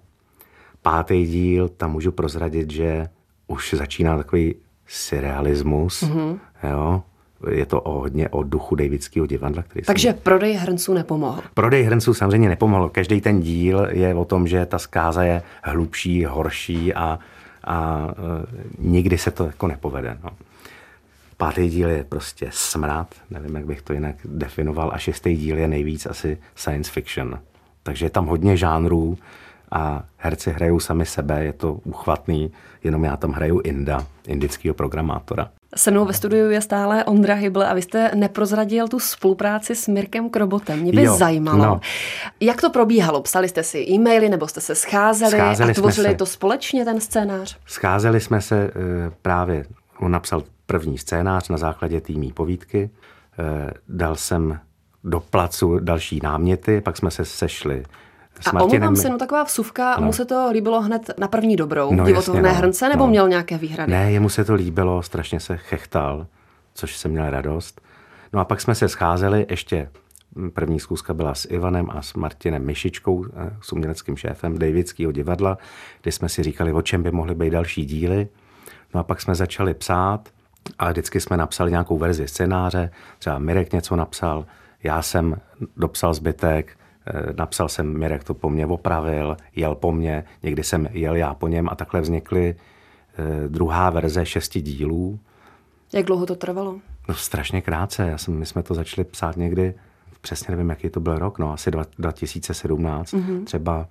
Pátý 0.81 1.25
díl, 1.25 1.69
tam 1.69 1.91
můžu 1.91 2.11
prozradit, 2.11 2.71
že 2.71 3.09
už 3.47 3.73
začíná 3.77 4.17
takový 4.17 4.55
surrealismus, 4.87 6.03
mm-hmm. 6.03 6.39
jo, 6.69 7.03
je 7.49 7.65
to 7.65 7.81
o, 7.81 7.99
hodně 7.99 8.29
o 8.29 8.43
duchu 8.43 8.75
Davidského 8.75 9.25
divadla. 9.25 9.63
Který 9.63 9.85
Takže 9.85 10.07
jsem... 10.07 10.17
prodej 10.17 10.53
hrnců 10.53 10.93
nepomohl. 10.93 11.41
Prodej 11.53 11.83
hrnců 11.83 12.13
samozřejmě 12.13 12.49
nepomohl. 12.49 12.89
Každý 12.89 13.21
ten 13.21 13.39
díl 13.39 13.87
je 13.91 14.15
o 14.15 14.25
tom, 14.25 14.47
že 14.47 14.65
ta 14.65 14.79
zkáza 14.79 15.23
je 15.23 15.41
hlubší, 15.63 16.25
horší 16.25 16.93
a, 16.93 17.19
a 17.63 18.07
e, 18.07 18.45
nikdy 18.79 19.17
se 19.17 19.31
to 19.31 19.45
jako 19.45 19.67
nepovede. 19.67 20.17
No. 20.23 20.29
Pátý 21.41 21.69
díl 21.69 21.89
je 21.89 22.03
prostě 22.03 22.49
smrad, 22.51 23.07
nevím, 23.29 23.55
jak 23.55 23.65
bych 23.65 23.81
to 23.81 23.93
jinak 23.93 24.15
definoval, 24.25 24.91
a 24.93 24.97
šestý 24.97 25.35
díl 25.35 25.57
je 25.57 25.67
nejvíc 25.67 26.05
asi 26.05 26.37
science 26.55 26.91
fiction. 26.91 27.39
Takže 27.83 28.05
je 28.05 28.09
tam 28.09 28.25
hodně 28.25 28.57
žánrů 28.57 29.17
a 29.71 30.03
herci 30.17 30.51
hrajou 30.51 30.79
sami 30.79 31.05
sebe, 31.05 31.45
je 31.45 31.53
to 31.53 31.73
uchvatný, 31.73 32.51
jenom 32.83 33.03
já 33.03 33.17
tam 33.17 33.31
hraju 33.31 33.59
Inda, 33.59 34.05
indického 34.27 34.73
programátora. 34.73 35.49
Se 35.75 35.91
mnou 35.91 36.05
ve 36.05 36.13
studiu 36.13 36.49
je 36.49 36.61
stále 36.61 37.03
Ondra 37.03 37.35
Hybl 37.35 37.63
a 37.63 37.73
vy 37.73 37.81
jste 37.81 38.11
neprozradil 38.15 38.87
tu 38.87 38.99
spolupráci 38.99 39.75
s 39.75 39.87
Mirkem 39.87 40.29
Krobotem. 40.29 40.79
Mě 40.79 40.91
by 40.91 41.03
jo, 41.03 41.15
zajímalo, 41.15 41.65
no. 41.65 41.79
jak 42.39 42.61
to 42.61 42.69
probíhalo. 42.69 43.21
Psali 43.21 43.49
jste 43.49 43.63
si 43.63 43.85
e-maily 43.89 44.29
nebo 44.29 44.47
jste 44.47 44.61
se 44.61 44.75
scházeli, 44.75 45.31
scházeli 45.31 45.71
a 45.71 45.73
tvořili 45.73 46.09
se. 46.09 46.15
to 46.15 46.25
společně 46.25 46.85
ten 46.85 47.01
scénář? 47.01 47.57
Scházeli 47.65 48.19
jsme 48.19 48.41
se 48.41 48.63
e, 48.63 48.71
právě, 49.21 49.65
on 50.01 50.11
napsal 50.11 50.43
první 50.65 50.97
scénář 50.97 51.49
na 51.49 51.57
základě 51.57 52.01
týmí 52.01 52.33
povídky, 52.33 52.89
e, 53.39 53.71
dal 53.87 54.15
jsem 54.15 54.59
do 55.03 55.19
placu 55.19 55.79
další 55.79 56.19
náměty, 56.23 56.81
pak 56.81 56.97
jsme 56.97 57.11
se 57.11 57.25
sešli 57.25 57.83
s 58.39 58.47
a 58.47 58.63
omlouvám 58.63 58.95
se, 58.95 59.09
no 59.09 59.17
taková 59.17 59.43
vsuvka, 59.43 59.95
no. 59.99 60.05
mu 60.05 60.13
se 60.13 60.25
to 60.25 60.49
líbilo 60.51 60.81
hned 60.81 61.11
na 61.17 61.27
první 61.27 61.55
dobrou, 61.55 61.95
no, 61.95 62.05
divotovné 62.05 62.49
no. 62.49 62.55
hrnce, 62.55 62.89
nebo 62.89 63.03
no. 63.03 63.09
měl 63.09 63.29
nějaké 63.29 63.57
výhrady? 63.57 63.91
Ne, 63.91 64.11
jemu 64.11 64.29
se 64.29 64.45
to 64.45 64.53
líbilo, 64.53 65.03
strašně 65.03 65.39
se 65.39 65.57
chechtal, 65.57 66.27
což 66.73 66.97
jsem 66.97 67.11
měl 67.11 67.29
radost. 67.29 67.81
No 68.33 68.39
a 68.39 68.45
pak 68.45 68.61
jsme 68.61 68.75
se 68.75 68.89
scházeli, 68.89 69.45
ještě 69.49 69.89
první 70.53 70.79
zkuska 70.79 71.13
byla 71.13 71.35
s 71.35 71.47
Ivanem 71.51 71.89
a 71.89 72.01
s 72.01 72.13
Martinem 72.13 72.65
Myšičkou, 72.65 73.25
eh, 73.25 73.57
s 73.61 73.73
uměleckým 73.73 74.17
šéfem 74.17 74.57
Davidského 74.57 75.11
divadla, 75.11 75.57
kdy 76.01 76.11
jsme 76.11 76.29
si 76.29 76.43
říkali, 76.43 76.73
o 76.73 76.81
čem 76.81 77.03
by 77.03 77.11
mohly 77.11 77.35
být 77.35 77.49
další 77.49 77.85
díly. 77.85 78.27
No 78.93 78.99
a 78.99 79.03
pak 79.03 79.21
jsme 79.21 79.35
začali 79.35 79.73
psát 79.73 80.29
a 80.79 80.91
vždycky 80.91 81.19
jsme 81.19 81.37
napsali 81.37 81.71
nějakou 81.71 81.97
verzi 81.97 82.27
scénáře, 82.27 82.91
třeba 83.19 83.39
Mirek 83.39 83.73
něco 83.73 83.95
napsal, 83.95 84.45
já 84.83 85.01
jsem 85.01 85.35
dopsal 85.77 86.13
zbytek, 86.13 86.77
Eh, 87.05 87.33
napsal 87.37 87.69
jsem, 87.69 87.97
Mirek 87.97 88.23
to 88.23 88.33
po 88.33 88.49
mně 88.49 88.65
opravil, 88.65 89.37
jel 89.55 89.75
po 89.75 89.91
mně, 89.91 90.23
někdy 90.43 90.63
jsem 90.63 90.87
jel 90.91 91.15
já 91.15 91.33
po 91.33 91.47
něm 91.47 91.69
a 91.69 91.75
takhle 91.75 92.01
vznikly 92.01 92.55
eh, 92.55 93.47
druhá 93.47 93.89
verze 93.89 94.25
šesti 94.25 94.61
dílů. 94.61 95.19
Jak 95.93 96.05
dlouho 96.05 96.25
to 96.25 96.35
trvalo? 96.35 96.79
No 97.09 97.15
strašně 97.15 97.61
krátce. 97.61 98.07
Já 98.07 98.17
jsem, 98.17 98.33
my 98.33 98.45
jsme 98.45 98.63
to 98.63 98.73
začali 98.73 99.05
psát 99.05 99.37
někdy, 99.37 99.73
přesně 100.21 100.51
nevím, 100.51 100.69
jaký 100.69 100.89
to 100.89 100.99
byl 100.99 101.19
rok, 101.19 101.39
no 101.39 101.53
asi 101.53 101.71
2017, 101.97 103.13
mm-hmm. 103.13 103.43
třeba 103.43 103.87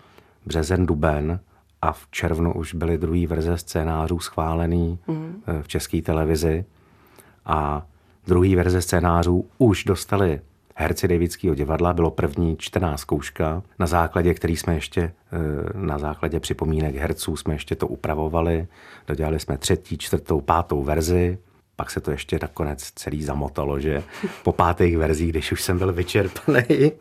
březen, 0.47 0.87
duben 0.87 1.41
a 1.83 1.93
v 1.93 2.07
červnu 2.11 2.55
už 2.55 2.75
byly 2.75 2.99
druhé 2.99 3.27
verze 3.27 3.59
scénářů 3.59 4.19
schválený 4.19 4.99
mm-hmm. 5.09 5.63
v 5.63 5.69
české 5.69 6.03
televizi 6.03 6.65
a 7.47 7.87
druhé 8.27 8.57
verze 8.57 8.83
scénářů 8.83 9.49
už 9.59 9.85
dostali 9.85 10.41
herci 10.81 11.09
Davidského 11.09 11.55
divadla. 11.55 11.93
Bylo 11.93 12.11
první 12.11 12.57
čtená 12.57 12.97
zkouška, 12.97 13.63
na 13.79 13.87
základě 13.87 14.35
který 14.35 14.57
jsme 14.57 14.75
ještě, 14.75 15.01
eh, 15.03 15.13
na 15.75 15.99
základě 15.99 16.41
připomínek 16.41 16.95
herců 16.95 17.37
jsme 17.37 17.55
ještě 17.55 17.75
to 17.77 17.87
upravovali. 17.87 18.69
Dodělali 19.07 19.41
jsme 19.41 19.59
třetí, 19.59 19.99
čtvrtou, 19.99 20.41
pátou 20.41 20.83
verzi. 20.83 21.39
Pak 21.81 21.91
se 21.91 22.01
to 22.01 22.11
ještě 22.11 22.39
nakonec 22.43 22.91
celý 22.95 23.23
zamotalo, 23.23 23.81
že 23.81 24.03
po 24.43 24.53
pátých 24.53 24.99
verzích, 24.99 25.31
když 25.31 25.53
už 25.53 25.63
jsem 25.63 25.79
byl 25.79 25.93
vyčerpaný, 25.93 26.93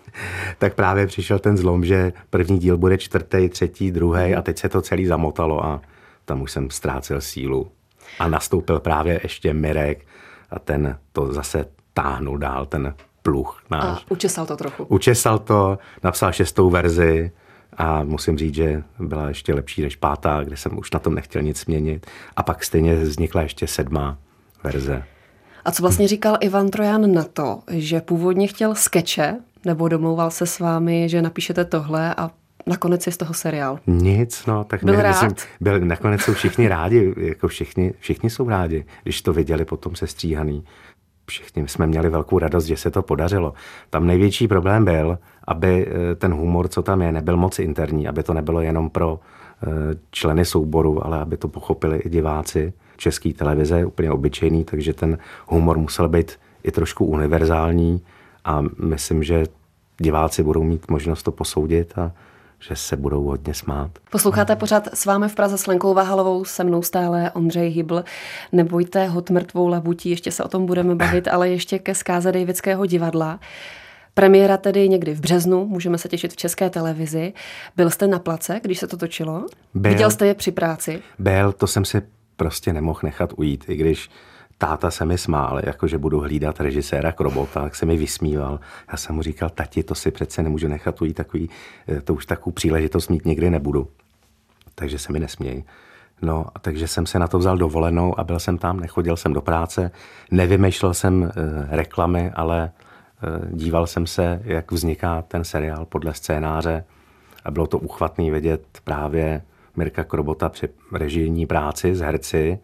tak 0.58 0.74
právě 0.74 1.08
přišel 1.08 1.40
ten 1.40 1.58
zlom, 1.58 1.86
že 1.86 2.14
první 2.30 2.60
díl 2.60 2.78
bude 2.78 2.98
čtvrtý, 2.98 3.50
třetí, 3.50 3.92
druhý 3.92 4.36
a 4.36 4.42
teď 4.42 4.60
se 4.60 4.70
to 4.70 4.82
celý 4.82 5.06
zamotalo 5.06 5.66
a 5.66 5.82
tam 6.26 6.42
už 6.42 6.52
jsem 6.52 6.70
ztrácel 6.70 7.22
sílu. 7.22 7.72
A 8.20 8.28
nastoupil 8.28 8.80
právě 8.80 9.20
ještě 9.24 9.54
Mirek 9.54 10.06
a 10.50 10.60
ten 10.60 10.98
to 11.12 11.34
zase 11.34 11.66
táhnul 11.94 12.38
dál, 12.38 12.66
ten 12.66 12.96
pluch 13.22 13.64
náš. 13.70 14.02
A 14.02 14.12
učesal 14.12 14.46
to 14.46 14.58
trochu. 14.58 14.84
Učesal 14.84 15.40
to, 15.40 15.78
napsal 16.04 16.32
šestou 16.32 16.70
verzi 16.70 17.32
a 17.78 18.04
musím 18.04 18.38
říct, 18.38 18.56
že 18.56 18.84
byla 19.00 19.28
ještě 19.28 19.54
lepší 19.54 19.82
než 19.82 19.96
pátá, 19.96 20.44
kde 20.44 20.58
jsem 20.58 20.78
už 20.78 20.92
na 20.92 21.00
tom 21.00 21.16
nechtěl 21.16 21.42
nic 21.42 21.60
změnit. 21.60 22.08
A 22.36 22.44
pak 22.44 22.64
stejně 22.64 22.96
vznikla 22.96 23.42
ještě 23.42 23.68
sedmá 23.68 24.18
verze. 24.64 25.04
A 25.66 25.72
co 25.72 25.84
vlastně 25.84 26.08
říkal 26.08 26.38
Ivan 26.42 26.70
Trojan 26.70 27.14
na 27.14 27.24
to, 27.24 27.60
že 27.72 28.02
původně 28.02 28.48
chtěl 28.48 28.76
skeče, 28.76 29.36
nebo 29.66 29.88
domlouval 29.88 30.32
se 30.32 30.46
s 30.46 30.60
vámi, 30.60 31.10
že 31.10 31.22
napíšete 31.22 31.66
tohle 31.66 32.16
a 32.16 32.32
nakonec 32.68 33.06
je 33.06 33.12
z 33.12 33.18
toho 33.18 33.34
seriál? 33.34 33.80
Nic, 33.88 34.46
no, 34.46 34.64
tak 34.64 34.84
byl 34.84 34.96
my, 34.96 35.02
rád? 35.02 35.22
Myslím, 35.22 35.32
byl, 35.62 35.80
nakonec 35.80 36.22
jsou 36.22 36.34
všichni 36.34 36.68
rádi, 36.68 37.14
jako 37.18 37.48
všichni, 37.48 37.94
všichni 38.00 38.30
jsou 38.30 38.50
rádi, 38.50 38.86
když 39.04 39.22
to 39.22 39.34
viděli 39.34 39.66
potom 39.66 39.96
se 39.96 40.08
stříhaný 40.08 40.64
všichni 41.30 41.68
jsme 41.68 41.88
měli 41.88 42.10
velkou 42.10 42.40
radost, 42.40 42.66
že 42.66 42.78
se 42.78 42.92
to 42.92 43.02
podařilo. 43.02 43.54
Tam 43.90 44.08
největší 44.08 44.48
problém 44.48 44.86
byl, 44.86 45.20
aby 45.48 45.88
eh, 45.88 46.16
ten 46.16 46.34
humor, 46.34 46.68
co 46.68 46.82
tam 46.82 47.02
je, 47.02 47.12
nebyl 47.12 47.38
moc 47.38 47.60
interní, 47.60 48.08
aby 48.08 48.24
to 48.24 48.34
nebylo 48.34 48.62
jenom 48.62 48.90
pro 48.90 49.20
eh, 49.20 49.68
členy 50.12 50.46
souboru, 50.46 51.06
ale 51.06 51.20
aby 51.20 51.38
to 51.38 51.48
pochopili 51.48 51.98
i 51.98 52.10
diváci 52.10 52.74
české 53.00 53.34
televize, 53.34 53.86
úplně 53.86 54.12
obyčejný, 54.12 54.64
takže 54.64 54.94
ten 54.94 55.18
humor 55.48 55.78
musel 55.78 56.10
být 56.10 56.40
i 56.64 56.72
trošku 56.72 57.06
univerzální 57.06 58.02
a 58.46 58.62
myslím, 58.84 59.24
že 59.24 59.44
diváci 59.98 60.44
budou 60.44 60.64
mít 60.64 60.92
možnost 60.92 61.24
to 61.24 61.32
posoudit 61.32 61.98
a 61.98 62.12
že 62.60 62.76
se 62.76 62.96
budou 62.96 63.24
hodně 63.24 63.54
smát. 63.54 63.92
Posloucháte 64.12 64.56
pořád 64.56 64.88
s 64.94 65.06
vámi 65.06 65.28
v 65.30 65.36
Praze 65.36 65.58
s 65.58 65.68
Lenkou 65.68 65.94
Váhalovou, 65.94 66.46
se 66.46 66.64
mnou 66.64 66.82
stále 66.82 67.32
Ondřej 67.32 67.70
Hybl. 67.70 68.04
Nebojte, 68.52 69.08
hod 69.08 69.30
mrtvou 69.30 69.68
labutí, 69.68 70.10
ještě 70.10 70.32
se 70.32 70.44
o 70.44 70.48
tom 70.48 70.66
budeme 70.66 70.96
bavit, 70.96 71.28
ale 71.28 71.50
ještě 71.50 71.80
ke 71.80 71.96
zkáze 71.96 72.32
Davidského 72.32 72.86
divadla. 72.86 73.40
Premiéra 74.14 74.58
tedy 74.58 74.90
někdy 74.90 75.14
v 75.14 75.20
březnu, 75.20 75.66
můžeme 75.66 75.98
se 75.98 76.10
těšit 76.10 76.34
v 76.34 76.36
české 76.36 76.70
televizi. 76.70 77.34
Byl 77.76 77.90
jste 77.90 78.08
na 78.08 78.20
place, 78.20 78.60
když 78.64 78.80
se 78.80 78.88
to 78.88 78.98
točilo? 78.98 79.46
Byl, 79.74 79.92
Viděl 79.92 80.12
jste 80.12 80.28
je 80.28 80.34
při 80.34 80.52
práci? 80.52 81.02
Byl, 81.20 81.52
to 81.52 81.68
jsem 81.68 81.86
si 81.86 82.02
prostě 82.40 82.74
nemohl 82.74 83.00
nechat 83.04 83.34
ujít, 83.38 83.66
i 83.68 83.76
když 83.76 84.10
táta 84.58 84.92
se 84.92 85.06
mi 85.06 85.18
smál, 85.18 85.60
jakože 85.64 85.98
budu 85.98 86.20
hlídat 86.20 86.60
režiséra 86.60 87.12
Krobota, 87.12 87.62
tak 87.62 87.76
se 87.76 87.86
mi 87.86 87.98
vysmíval. 87.98 88.60
Já 88.92 88.98
jsem 88.98 89.16
mu 89.16 89.22
říkal, 89.22 89.50
tati, 89.50 89.84
to 89.84 89.96
si 89.96 90.12
přece 90.12 90.44
nemůžu 90.44 90.68
nechat 90.68 91.02
ujít 91.02 91.18
takový, 91.18 91.50
eh, 91.88 92.02
to 92.02 92.14
už 92.14 92.26
takovou 92.26 92.52
příležitost 92.52 93.10
mít 93.10 93.26
nikdy 93.26 93.50
nebudu. 93.50 93.88
Takže 94.76 95.00
se 95.00 95.14
mi 95.14 95.20
nesměj. 95.20 95.64
No, 96.22 96.46
takže 96.62 96.88
jsem 96.88 97.06
se 97.06 97.20
na 97.20 97.28
to 97.28 97.40
vzal 97.40 97.58
dovolenou 97.58 98.20
a 98.20 98.24
byl 98.24 98.40
jsem 98.40 98.58
tam, 98.58 98.80
nechodil 98.80 99.18
jsem 99.18 99.34
do 99.34 99.42
práce, 99.42 99.92
nevymýšlel 100.32 100.94
jsem 100.94 101.24
e, 101.24 101.32
reklamy, 101.76 102.32
ale 102.32 102.64
e, 102.64 102.72
díval 103.56 103.88
jsem 103.88 104.08
se, 104.08 104.42
jak 104.44 104.72
vzniká 104.72 105.22
ten 105.22 105.44
seriál 105.44 105.86
podle 105.86 106.14
scénáře 106.14 106.84
a 107.46 107.52
bylo 107.52 107.68
to 107.68 107.80
uchvatný 107.80 108.32
vidět 108.32 108.62
právě 108.84 109.42
Mirka 109.76 110.04
Krobota 110.04 110.50
při 110.50 110.70
režijní 110.94 111.46
práci 111.46 111.96
s 111.96 112.00
herci, 112.00 112.60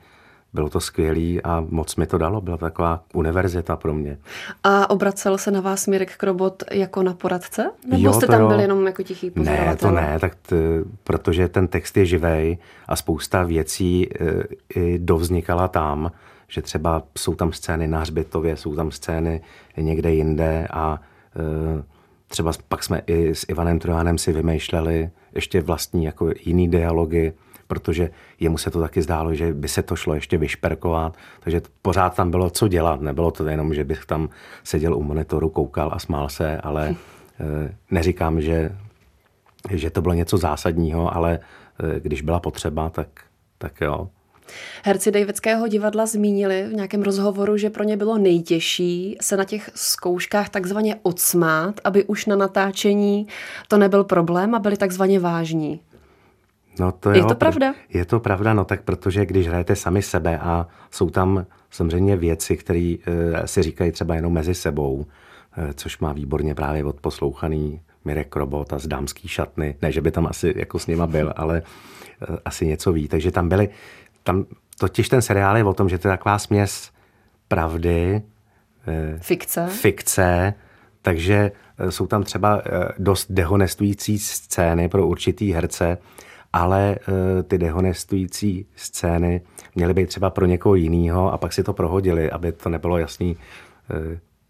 bylo 0.55 0.69
to 0.69 0.79
skvělé 0.79 1.41
a 1.43 1.65
moc 1.69 1.95
mi 1.95 2.05
to 2.05 2.17
dalo. 2.17 2.41
Byla 2.41 2.57
taková 2.57 3.03
univerzita 3.13 3.75
pro 3.75 3.93
mě. 3.93 4.17
A 4.63 4.89
obracel 4.89 5.38
se 5.38 5.51
na 5.51 5.62
vás 5.62 5.88
Mirek 5.88 6.17
Krobot 6.17 6.63
jako 6.71 7.03
na 7.03 7.13
poradce? 7.13 7.71
Nebo 7.88 8.03
jo, 8.05 8.13
jste 8.13 8.27
tam 8.27 8.41
jo. 8.41 8.47
byl 8.47 8.59
jenom 8.59 8.88
jako 8.88 9.03
tichý 9.03 9.31
pozorovatel? 9.31 9.65
Ne, 9.65 9.75
to 9.75 9.91
ne, 9.91 10.19
tak 10.19 10.35
t, 10.35 10.55
protože 11.03 11.47
ten 11.47 11.67
text 11.67 11.97
je 11.97 12.05
živej 12.05 12.57
a 12.88 12.95
spousta 12.95 13.43
věcí 13.43 14.09
e, 14.09 14.43
i 14.75 15.00
dovznikala 15.00 15.67
tam, 15.67 16.12
že 16.47 16.62
třeba 16.62 17.03
jsou 17.17 17.35
tam 17.35 17.53
scény 17.53 17.88
na 17.88 18.00
hřbitově, 18.00 18.57
jsou 18.57 18.75
tam 18.75 18.91
scény 18.91 19.41
někde 19.77 20.13
jinde 20.13 20.67
a 20.71 21.00
e, 21.79 21.83
třeba 22.27 22.51
pak 22.67 22.84
jsme 22.84 23.01
i 23.08 23.36
s 23.36 23.46
Ivanem 23.50 23.79
Trojánem 23.79 24.17
si 24.17 24.34
vymýšleli 24.34 25.10
ještě 25.36 25.62
vlastní 25.62 26.05
jako 26.05 26.32
jiný 26.46 26.67
dialogy, 26.67 27.34
protože 27.67 28.10
jemu 28.39 28.58
se 28.58 28.72
to 28.72 28.79
taky 28.79 29.01
zdálo, 29.01 29.36
že 29.36 29.53
by 29.53 29.67
se 29.67 29.84
to 29.84 29.96
šlo 29.96 30.13
ještě 30.13 30.38
vyšperkovat, 30.38 31.17
takže 31.39 31.62
pořád 31.82 32.15
tam 32.15 32.32
bylo 32.32 32.50
co 32.50 32.67
dělat, 32.67 33.01
nebylo 33.01 33.32
to 33.32 33.48
jenom, 33.48 33.74
že 33.74 33.84
bych 33.84 34.05
tam 34.05 34.29
seděl 34.63 34.98
u 34.98 35.03
monitoru, 35.03 35.50
koukal 35.50 35.91
a 35.94 36.00
smál 36.00 36.29
se, 36.29 36.58
ale 36.58 36.96
neříkám, 37.91 38.41
že, 38.41 38.75
že 39.72 39.89
to 39.89 40.01
bylo 40.01 40.13
něco 40.13 40.38
zásadního, 40.38 41.15
ale 41.15 41.39
když 42.00 42.22
byla 42.22 42.39
potřeba, 42.39 42.89
tak, 42.89 43.08
tak 43.58 43.82
jo. 43.82 44.10
Herci 44.84 45.12
Davidského 45.12 45.68
divadla 45.68 46.06
zmínili 46.06 46.64
v 46.70 46.74
nějakém 46.74 47.02
rozhovoru, 47.02 47.58
že 47.58 47.70
pro 47.70 47.84
ně 47.84 47.98
bylo 47.98 48.18
nejtěžší 48.18 49.18
se 49.22 49.38
na 49.38 49.44
těch 49.44 49.70
zkouškách 49.75 50.50
takzvaně 50.50 50.96
odsmát, 51.02 51.80
aby 51.84 52.04
už 52.04 52.25
na 52.25 52.36
natáčení 52.36 53.28
to 53.68 53.78
nebyl 53.78 54.04
problém 54.04 54.56
a 54.56 54.60
byli 54.60 54.78
takzvaně 54.78 55.20
vážní. 55.20 55.80
No 56.80 56.92
to 56.92 57.12
je 57.12 57.24
to 57.24 57.36
pravda? 57.36 57.74
Je 57.90 58.06
to 58.06 58.20
pravda, 58.20 58.54
no 58.54 58.66
tak 58.66 58.82
protože 58.82 59.25
když 59.25 59.48
hrajete 59.48 59.75
sami 59.75 60.02
sebe 60.02 60.40
a 60.40 60.68
jsou 60.92 61.10
tam 61.10 61.46
samozřejmě 61.72 62.16
věci, 62.16 62.58
které 62.58 62.96
e, 63.08 63.48
si 63.48 63.64
říkají 63.64 63.92
třeba 63.92 64.16
jenom 64.16 64.34
mezi 64.34 64.56
sebou, 64.56 65.06
e, 65.58 65.74
což 65.74 66.00
má 66.00 66.14
výborně 66.14 66.56
právě 66.56 66.86
odposlouchaný 66.86 67.82
Mirek 68.06 68.36
Robot 68.36 68.74
a 68.74 68.80
z 68.80 68.88
dámský 68.88 69.28
šatny. 69.28 69.75
Ne, 69.82 69.92
že 69.92 70.02
by 70.02 70.12
tam 70.12 70.28
asi 70.28 70.54
jako 70.56 70.80
s 70.80 70.88
nima 70.88 71.08
byl, 71.08 71.34
ale 71.36 71.58
e, 71.58 71.64
asi 72.46 72.66
něco 72.68 72.94
ví. 72.94 73.08
Takže 73.08 73.32
tam 73.32 73.50
byly 73.50 73.70
tam 74.25 74.46
totiž 74.79 75.10
ten 75.10 75.22
seriál 75.22 75.58
je 75.58 75.63
o 75.63 75.74
tom, 75.74 75.89
že 75.89 75.98
to 75.98 76.08
je 76.08 76.12
taková 76.12 76.39
směs 76.39 76.91
pravdy, 77.48 78.22
eh, 78.88 79.17
fikce, 79.22 79.67
fikce 79.67 80.53
takže 81.01 81.51
eh, 81.77 81.91
jsou 81.91 82.08
tam 82.08 82.24
třeba 82.24 82.62
eh, 82.65 82.88
dost 82.98 83.32
dehonestující 83.32 84.20
scény 84.20 84.89
pro 84.89 85.08
určitý 85.08 85.53
herce, 85.53 85.98
ale 86.53 86.98
ty 87.48 87.58
dehonestující 87.58 88.65
scény 88.75 89.41
měly 89.75 89.94
být 89.94 90.10
třeba 90.10 90.29
pro 90.29 90.46
někoho 90.46 90.75
jiného 90.75 91.34
a 91.34 91.38
pak 91.38 91.53
si 91.53 91.63
to 91.63 91.74
prohodili, 91.74 92.32
aby 92.32 92.51
to 92.51 92.70
nebylo 92.70 92.98
jasný, 92.98 93.38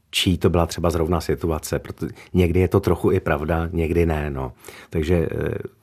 čí 0.09 0.37
to 0.37 0.49
byla 0.49 0.65
třeba 0.65 0.89
zrovna 0.89 1.21
situace. 1.21 1.79
Protože 1.79 2.11
někdy 2.33 2.59
je 2.59 2.67
to 2.67 2.79
trochu 2.79 3.11
i 3.11 3.19
pravda, 3.19 3.69
někdy 3.71 4.05
ne. 4.05 4.29
No. 4.29 4.53
Takže 4.89 5.27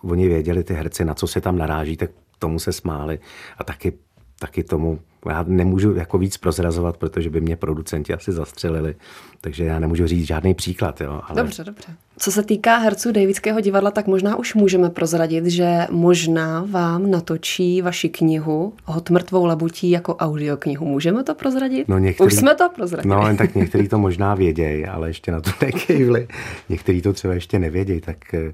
oni 0.02 0.28
věděli, 0.28 0.64
ty 0.64 0.74
herci, 0.74 1.04
na 1.04 1.14
co 1.14 1.26
se 1.26 1.40
tam 1.40 1.58
naráží, 1.58 1.96
tak 1.96 2.10
tomu 2.42 2.58
se 2.58 2.72
smáli 2.72 3.18
a 3.58 3.64
taky, 3.64 3.92
taky 4.38 4.62
tomu, 4.64 4.98
já 5.28 5.44
nemůžu 5.48 5.94
jako 5.94 6.18
víc 6.18 6.36
prozrazovat, 6.36 6.96
protože 6.96 7.30
by 7.30 7.40
mě 7.40 7.56
producenti 7.56 8.14
asi 8.14 8.32
zastřelili, 8.32 8.94
takže 9.40 9.64
já 9.64 9.78
nemůžu 9.78 10.06
říct 10.06 10.26
žádný 10.26 10.54
příklad. 10.54 11.00
Jo, 11.00 11.20
ale... 11.28 11.42
Dobře, 11.42 11.64
dobře. 11.64 11.88
Co 12.18 12.32
se 12.32 12.42
týká 12.42 12.76
herců 12.76 13.12
Davidského 13.12 13.60
divadla, 13.60 13.90
tak 13.90 14.06
možná 14.06 14.36
už 14.36 14.54
můžeme 14.54 14.90
prozradit, 14.90 15.46
že 15.46 15.86
možná 15.90 16.66
vám 16.70 17.10
natočí 17.10 17.82
vaši 17.82 18.08
knihu 18.08 18.72
Hot 18.84 19.10
mrtvou 19.10 19.44
labutí 19.44 19.90
jako 19.90 20.16
audioknihu. 20.16 20.86
Můžeme 20.86 21.24
to 21.24 21.34
prozradit? 21.34 21.88
No 21.88 21.98
některý... 21.98 22.26
Už 22.26 22.34
jsme 22.34 22.54
to 22.54 22.68
prozradili. 22.74 23.14
No, 23.14 23.26
jen 23.26 23.36
tak 23.36 23.54
někteří 23.54 23.88
to 23.88 23.98
možná 23.98 24.34
vědějí, 24.34 24.86
ale 24.86 25.08
ještě 25.08 25.32
na 25.32 25.40
to 25.40 25.50
nekejvli. 25.62 26.28
Někteří 26.68 27.02
to 27.02 27.12
třeba 27.12 27.34
ještě 27.34 27.58
nevědějí, 27.58 28.00
tak 28.00 28.34
eh, 28.34 28.52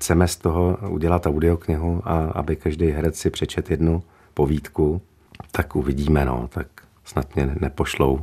chceme 0.00 0.28
z 0.28 0.36
toho 0.36 0.78
udělat 0.88 1.26
audioknihu 1.26 2.02
a 2.04 2.14
aby 2.14 2.56
každý 2.56 2.90
herec 2.90 3.16
si 3.16 3.30
přečet 3.30 3.70
jednu 3.70 4.02
povídku, 4.34 5.00
tak 5.52 5.76
uvidíme, 5.76 6.24
no, 6.24 6.48
tak 6.52 6.66
snad 7.04 7.36
mě 7.36 7.54
nepošlou 7.60 8.20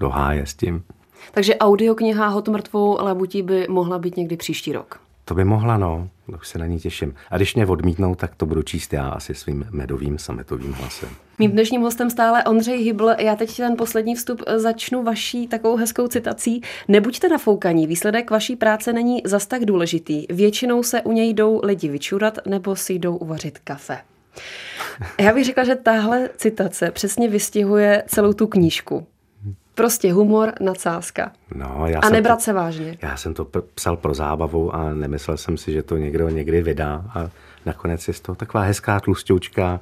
do 0.00 0.08
háje 0.08 0.46
s 0.46 0.54
tím. 0.54 0.84
Takže 1.32 1.56
audiokniha 1.56 2.28
Hot 2.28 2.48
mrtvou 2.48 2.98
labutí 3.04 3.42
by 3.42 3.66
mohla 3.68 3.98
být 3.98 4.16
někdy 4.16 4.36
příští 4.36 4.72
rok. 4.72 5.00
To 5.24 5.34
by 5.34 5.44
mohla, 5.44 5.76
no. 5.76 6.08
Už 6.36 6.48
se 6.48 6.58
na 6.58 6.66
ní 6.66 6.78
těším. 6.78 7.14
A 7.30 7.36
když 7.36 7.54
mě 7.54 7.66
odmítnou, 7.66 8.14
tak 8.14 8.34
to 8.34 8.46
budu 8.46 8.62
číst 8.62 8.92
já 8.92 9.08
asi 9.08 9.34
svým 9.34 9.66
medovým 9.70 10.18
sametovým 10.18 10.72
hlasem. 10.72 11.08
Mým 11.38 11.50
dnešním 11.50 11.80
hostem 11.80 12.10
stále 12.10 12.44
Ondřej 12.44 12.82
Hybl. 12.84 13.10
Já 13.18 13.36
teď 13.36 13.56
ten 13.56 13.76
poslední 13.76 14.14
vstup 14.14 14.42
začnu 14.56 15.02
vaší 15.02 15.48
takovou 15.48 15.76
hezkou 15.76 16.08
citací. 16.08 16.62
Nebuďte 16.88 17.28
nafoukaní, 17.28 17.86
výsledek 17.86 18.30
vaší 18.30 18.56
práce 18.56 18.92
není 18.92 19.22
zas 19.24 19.46
tak 19.46 19.64
důležitý. 19.64 20.26
Většinou 20.30 20.82
se 20.82 21.02
u 21.02 21.12
něj 21.12 21.34
jdou 21.34 21.60
lidi 21.64 21.88
vyčurat 21.88 22.38
nebo 22.46 22.76
si 22.76 22.92
jdou 22.92 23.16
uvařit 23.16 23.58
kafe. 23.58 23.98
Já 25.20 25.34
bych 25.34 25.44
řekla, 25.44 25.64
že 25.64 25.74
tahle 25.74 26.30
citace 26.36 26.90
přesně 26.90 27.28
vystihuje 27.28 28.02
celou 28.06 28.32
tu 28.32 28.46
knížku. 28.46 29.06
Prostě 29.80 30.12
humor, 30.12 30.52
nadsázka. 30.60 31.32
No, 31.54 31.84
já 31.86 32.00
a 32.00 32.08
nebrat 32.08 32.38
to, 32.38 32.44
se 32.44 32.52
vážně. 32.52 32.98
Já 33.02 33.16
jsem 33.16 33.34
to 33.34 33.46
psal 33.74 33.96
pro 33.96 34.14
zábavu 34.14 34.74
a 34.74 34.94
nemyslel 34.94 35.36
jsem 35.36 35.56
si, 35.56 35.72
že 35.72 35.82
to 35.82 35.96
někdo 35.96 36.28
někdy 36.28 36.62
vydá. 36.62 37.04
A 37.14 37.30
nakonec 37.66 38.08
je 38.08 38.14
to 38.22 38.34
taková 38.34 38.64
hezká 38.64 39.00
tlustěčka, 39.00 39.80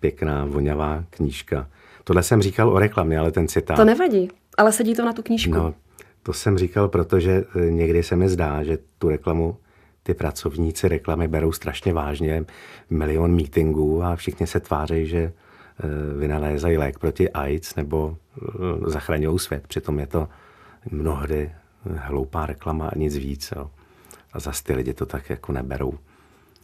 pěkná, 0.00 0.44
vonavá 0.44 1.04
knížka. 1.10 1.66
Tohle 2.04 2.22
jsem 2.22 2.42
říkal 2.42 2.68
o 2.68 2.78
reklamě, 2.78 3.18
ale 3.18 3.30
ten 3.30 3.48
citát... 3.48 3.76
To 3.76 3.84
nevadí, 3.84 4.30
ale 4.58 4.72
sedí 4.72 4.94
to 4.94 5.04
na 5.04 5.12
tu 5.12 5.22
knížku. 5.22 5.54
No, 5.54 5.74
to 6.22 6.32
jsem 6.32 6.58
říkal, 6.58 6.88
protože 6.88 7.44
e, 7.56 7.70
někdy 7.70 8.02
se 8.02 8.16
mi 8.16 8.28
zdá, 8.28 8.62
že 8.62 8.78
tu 8.98 9.08
reklamu 9.08 9.56
ty 10.02 10.14
pracovníci 10.14 10.88
reklamy 10.88 11.28
berou 11.28 11.52
strašně 11.52 11.92
vážně, 11.92 12.44
milion 12.90 13.36
meetingů 13.36 14.02
a 14.02 14.16
všichni 14.16 14.46
se 14.46 14.60
tváří, 14.60 15.06
že 15.06 15.32
vynalézají 16.18 16.76
lék 16.76 16.98
proti 16.98 17.30
AIDS 17.30 17.74
nebo 17.74 18.16
eh, 18.16 18.90
zachraňují 18.90 19.38
svět. 19.38 19.66
Přitom 19.66 19.98
je 19.98 20.06
to 20.06 20.28
mnohdy 20.90 21.52
hloupá 21.96 22.46
reklama 22.46 22.88
a 22.88 22.98
nic 22.98 23.16
víc. 23.16 23.52
Jo. 23.56 23.70
A 24.32 24.40
zase 24.40 24.64
ty 24.64 24.74
lidi 24.74 24.94
to 24.94 25.06
tak 25.06 25.30
jako 25.30 25.52
neberou. 25.52 25.98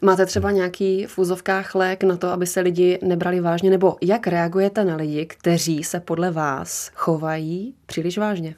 Máte 0.03 0.27
třeba 0.27 0.51
nějaký 0.51 1.07
v 1.07 1.19
úzovkách 1.19 1.75
lék 1.75 2.03
na 2.05 2.17
to, 2.17 2.29
aby 2.29 2.47
se 2.47 2.61
lidi 2.61 2.99
nebrali 3.03 3.41
vážně? 3.41 3.71
Nebo 3.71 3.97
jak 4.03 4.27
reagujete 4.27 4.85
na 4.85 4.97
lidi, 4.97 5.27
kteří 5.27 5.85
se 5.85 6.01
podle 6.01 6.31
vás 6.31 6.91
chovají 6.95 7.75
příliš 7.87 8.19
vážně? 8.19 8.55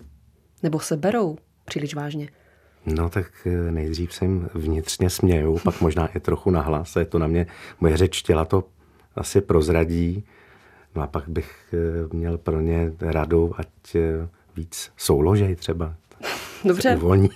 Nebo 0.63 0.81
se 0.81 0.97
berou 0.97 1.39
příliš 1.65 1.95
vážně? 1.95 2.29
No 2.87 3.11
tak 3.11 3.27
eh, 3.47 3.73
nejdřív 3.73 4.15
se 4.15 4.25
jim 4.25 4.49
vnitřně 4.55 5.11
směju, 5.11 5.59
pak 5.59 5.81
možná 5.81 6.07
i 6.07 6.21
trochu 6.21 6.51
nahlas. 6.51 6.97
Je 6.97 7.05
to 7.05 7.19
na 7.19 7.27
mě, 7.27 7.47
moje 7.81 7.97
řeč 7.97 8.23
těla 8.23 8.45
to 8.45 8.65
asi 9.17 9.41
prozradí. 9.41 10.25
No 10.95 11.03
a 11.03 11.07
pak 11.07 11.29
bych 11.29 11.75
eh, 11.75 12.17
měl 12.17 12.39
pro 12.39 12.61
ně 12.61 12.93
radu, 13.01 13.53
ať 13.57 13.69
eh, 13.95 14.29
víc 14.57 14.93
souložej 14.97 15.57
třeba. 15.57 15.95
Dobře. 16.65 16.97
Uvolní. 16.97 17.29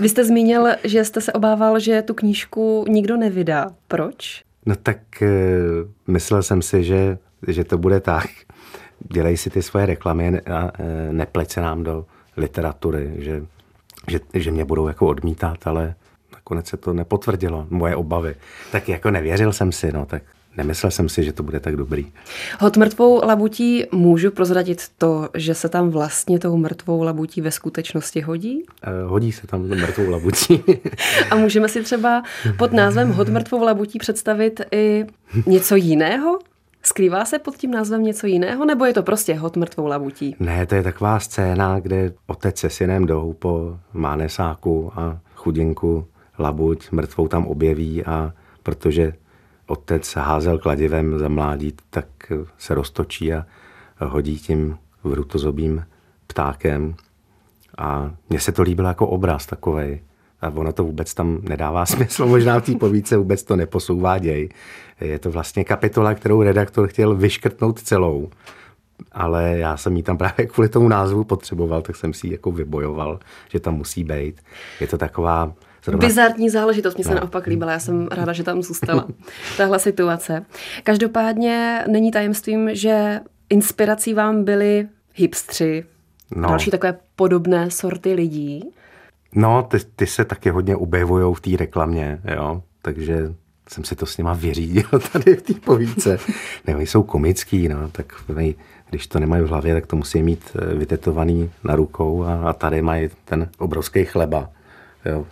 Vy 0.00 0.08
jste 0.08 0.24
zmínil, 0.24 0.66
že 0.84 1.04
jste 1.04 1.20
se 1.20 1.32
obával, 1.32 1.78
že 1.78 2.02
tu 2.02 2.14
knížku 2.14 2.84
nikdo 2.88 3.16
nevydá. 3.16 3.70
Proč? 3.88 4.44
No 4.66 4.74
tak 4.76 5.22
eh, 5.22 5.28
myslel 6.08 6.42
jsem 6.42 6.62
si, 6.62 6.84
že, 6.84 7.18
že 7.48 7.64
to 7.64 7.78
bude 7.78 8.00
tak. 8.00 8.26
Dělej 9.12 9.36
si 9.36 9.50
ty 9.50 9.62
svoje 9.62 9.86
reklamy 9.86 10.40
a 10.40 10.70
nepleť 11.10 11.50
se 11.50 11.60
nám 11.60 11.84
do 11.84 12.06
literatury, 12.36 13.12
že, 13.16 13.42
že, 14.08 14.20
že 14.34 14.50
mě 14.50 14.64
budou 14.64 14.88
jako 14.88 15.06
odmítat, 15.06 15.66
ale 15.66 15.94
nakonec 16.32 16.66
se 16.66 16.76
to 16.76 16.92
nepotvrdilo, 16.92 17.66
moje 17.70 17.96
obavy. 17.96 18.34
Tak 18.72 18.88
jako 18.88 19.10
nevěřil 19.10 19.52
jsem 19.52 19.72
si, 19.72 19.92
no 19.92 20.06
tak 20.06 20.22
Nemyslel 20.56 20.90
jsem 20.90 21.08
si, 21.08 21.24
že 21.24 21.32
to 21.32 21.42
bude 21.42 21.60
tak 21.60 21.76
dobrý. 21.76 22.06
Hot 22.60 22.76
mrtvou 22.76 23.20
labutí 23.24 23.84
můžu 23.92 24.30
prozradit 24.30 24.82
to, 24.98 25.28
že 25.34 25.54
se 25.54 25.68
tam 25.68 25.90
vlastně 25.90 26.38
tou 26.38 26.56
mrtvou 26.56 27.02
labutí 27.02 27.40
ve 27.40 27.50
skutečnosti 27.50 28.20
hodí? 28.20 28.62
Uh, 29.04 29.10
hodí 29.10 29.32
se 29.32 29.46
tam 29.46 29.62
mrtvou 29.62 30.10
labutí. 30.10 30.62
A 31.30 31.36
můžeme 31.36 31.68
si 31.68 31.82
třeba 31.82 32.22
pod 32.58 32.72
názvem 32.72 33.12
Hot 33.12 33.28
mrtvou 33.28 33.62
labutí 33.62 33.98
představit 33.98 34.60
i 34.72 35.06
něco 35.46 35.76
jiného? 35.76 36.38
Skrývá 36.82 37.24
se 37.24 37.38
pod 37.38 37.56
tím 37.56 37.70
názvem 37.70 38.02
něco 38.02 38.26
jiného, 38.26 38.64
nebo 38.64 38.84
je 38.84 38.94
to 38.94 39.02
prostě 39.02 39.34
hot 39.34 39.56
mrtvou 39.56 39.86
labutí? 39.86 40.36
Ne, 40.40 40.66
to 40.66 40.74
je 40.74 40.82
taková 40.82 41.20
scéna, 41.20 41.80
kde 41.80 42.12
otec 42.26 42.58
se 42.58 42.70
synem 42.70 43.06
jdou 43.06 43.32
po 43.32 43.78
mánesáku 43.92 44.92
a 44.96 45.18
chudinku 45.34 46.06
labuť 46.38 46.90
mrtvou 46.92 47.28
tam 47.28 47.46
objeví 47.46 48.04
a 48.04 48.32
protože 48.62 49.12
otec 49.70 50.16
házel 50.16 50.58
kladivem 50.58 51.18
za 51.18 51.28
mládí, 51.28 51.74
tak 51.90 52.06
se 52.58 52.74
roztočí 52.74 53.32
a 53.32 53.46
hodí 54.00 54.38
tím 54.38 54.78
vrutozobým 55.04 55.84
ptákem. 56.26 56.94
A 57.78 58.10
mně 58.30 58.40
se 58.40 58.52
to 58.52 58.62
líbilo 58.62 58.88
jako 58.88 59.06
obraz 59.06 59.46
takovej. 59.46 60.00
A 60.40 60.48
ono 60.48 60.72
to 60.72 60.84
vůbec 60.84 61.14
tam 61.14 61.38
nedává 61.42 61.86
smysl, 61.94 62.26
možná 62.26 62.60
v 62.60 62.64
té 62.64 62.74
povídce 62.74 63.16
vůbec 63.16 63.42
to 63.42 63.56
neposouvá 63.56 64.18
děj. 64.18 64.48
Je 65.00 65.18
to 65.18 65.30
vlastně 65.30 65.64
kapitola, 65.64 66.14
kterou 66.14 66.42
redaktor 66.42 66.88
chtěl 66.88 67.16
vyškrtnout 67.16 67.82
celou, 67.82 68.30
ale 69.12 69.58
já 69.58 69.76
jsem 69.76 69.96
ji 69.96 70.02
tam 70.02 70.18
právě 70.18 70.46
kvůli 70.46 70.68
tomu 70.68 70.88
názvu 70.88 71.24
potřeboval, 71.24 71.82
tak 71.82 71.96
jsem 71.96 72.12
si 72.14 72.26
ji 72.26 72.32
jako 72.32 72.50
vybojoval, 72.50 73.20
že 73.48 73.60
tam 73.60 73.74
musí 73.74 74.04
být. 74.04 74.40
Je 74.80 74.86
to 74.86 74.98
taková 74.98 75.52
Zrovna... 75.84 76.06
Bizarní 76.06 76.50
záležitost, 76.50 76.94
mě 76.94 77.04
se 77.04 77.10
no. 77.10 77.16
naopak 77.16 77.46
líbila, 77.46 77.72
já 77.72 77.78
jsem 77.78 78.08
ráda, 78.10 78.32
že 78.32 78.42
tam 78.42 78.62
zůstala 78.62 79.08
tahle 79.56 79.78
situace. 79.78 80.44
Každopádně 80.84 81.84
není 81.88 82.10
tajemstvím, 82.10 82.70
že 82.72 83.20
inspirací 83.50 84.14
vám 84.14 84.44
byli 84.44 84.88
hipstři, 85.14 85.84
no. 86.36 86.48
další 86.48 86.70
takové 86.70 86.98
podobné 87.16 87.70
sorty 87.70 88.14
lidí. 88.14 88.70
No, 89.34 89.62
ty, 89.62 89.78
ty 89.96 90.06
se 90.06 90.24
taky 90.24 90.50
hodně 90.50 90.76
objevují 90.76 91.34
v 91.34 91.40
té 91.40 91.56
reklamě, 91.56 92.20
jo, 92.34 92.62
takže 92.82 93.34
jsem 93.68 93.84
si 93.84 93.96
to 93.96 94.06
s 94.06 94.18
nima 94.18 94.32
vyřídil 94.32 94.88
tady 95.12 95.36
v 95.36 95.42
té 95.42 95.54
povídce. 95.54 96.18
ne, 96.66 96.82
jsou 96.82 97.02
komický, 97.02 97.68
no, 97.68 97.88
tak 97.88 98.06
když 98.90 99.06
to 99.06 99.20
nemají 99.20 99.42
v 99.42 99.48
hlavě, 99.48 99.74
tak 99.74 99.86
to 99.86 99.96
musí 99.96 100.22
mít 100.22 100.50
eh, 100.54 100.74
vytetovaný 100.74 101.50
na 101.64 101.76
rukou 101.76 102.24
a, 102.24 102.34
a 102.34 102.52
tady 102.52 102.82
mají 102.82 103.10
ten 103.24 103.48
obrovský 103.58 104.04
chleba 104.04 104.50
Jo. 105.04 105.26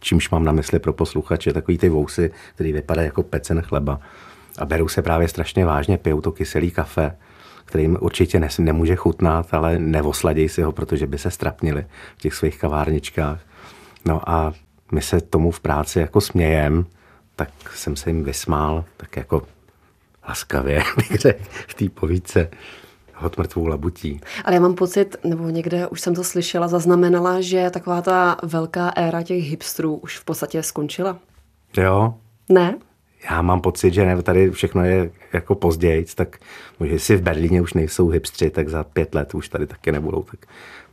Čímž 0.00 0.30
mám 0.30 0.44
na 0.44 0.52
mysli 0.52 0.78
pro 0.78 0.92
posluchače, 0.92 1.52
takový 1.52 1.78
ty 1.78 1.88
vousy, 1.88 2.30
který 2.54 2.72
vypadají 2.72 3.06
jako 3.06 3.22
pecen 3.22 3.62
chleba. 3.62 4.00
A 4.58 4.64
berou 4.64 4.88
se 4.88 5.02
právě 5.02 5.28
strašně 5.28 5.64
vážně, 5.64 5.98
pijou 5.98 6.20
to 6.20 6.32
kyselý 6.32 6.70
kafe, 6.70 7.16
kterým 7.64 7.98
určitě 8.00 8.40
ne, 8.40 8.48
nemůže 8.58 8.96
chutnat, 8.96 9.54
ale 9.54 9.78
nevosladěj 9.78 10.48
si 10.48 10.62
ho, 10.62 10.72
protože 10.72 11.06
by 11.06 11.18
se 11.18 11.30
strapnili 11.30 11.86
v 12.16 12.20
těch 12.20 12.34
svých 12.34 12.58
kavárničkách. 12.58 13.40
No 14.04 14.30
a 14.30 14.52
my 14.92 15.02
se 15.02 15.20
tomu 15.20 15.50
v 15.50 15.60
práci 15.60 15.98
jako 15.98 16.20
smějem, 16.20 16.86
tak 17.36 17.50
jsem 17.74 17.96
se 17.96 18.10
jim 18.10 18.24
vysmál, 18.24 18.84
tak 18.96 19.16
jako 19.16 19.42
laskavě, 20.28 20.82
bych 20.96 21.20
řekl, 21.20 21.44
v 21.68 21.74
té 21.74 21.88
povídce 21.88 22.50
hod 23.18 23.38
mrtvou 23.38 23.66
labutí. 23.66 24.20
Ale 24.44 24.54
já 24.54 24.60
mám 24.60 24.74
pocit, 24.74 25.16
nebo 25.24 25.48
někde 25.48 25.86
už 25.86 26.00
jsem 26.00 26.14
to 26.14 26.24
slyšela, 26.24 26.68
zaznamenala, 26.68 27.40
že 27.40 27.70
taková 27.70 28.02
ta 28.02 28.36
velká 28.42 28.88
éra 28.88 29.22
těch 29.22 29.44
hipstrů 29.44 29.96
už 29.96 30.18
v 30.18 30.24
podstatě 30.24 30.62
skončila. 30.62 31.18
Jo. 31.76 32.14
Ne? 32.48 32.78
Já 33.30 33.42
mám 33.42 33.60
pocit, 33.60 33.94
že 33.94 34.04
ne, 34.04 34.22
tady 34.22 34.50
všechno 34.50 34.84
je 34.84 35.10
jako 35.32 35.54
později, 35.54 36.06
tak 36.14 36.38
možná 36.80 36.98
si 36.98 37.16
v 37.16 37.22
Berlíně 37.22 37.62
už 37.62 37.74
nejsou 37.74 38.08
hipstři, 38.08 38.50
tak 38.50 38.68
za 38.68 38.84
pět 38.84 39.14
let 39.14 39.34
už 39.34 39.48
tady 39.48 39.66
taky 39.66 39.92
nebudou, 39.92 40.22
tak 40.22 40.40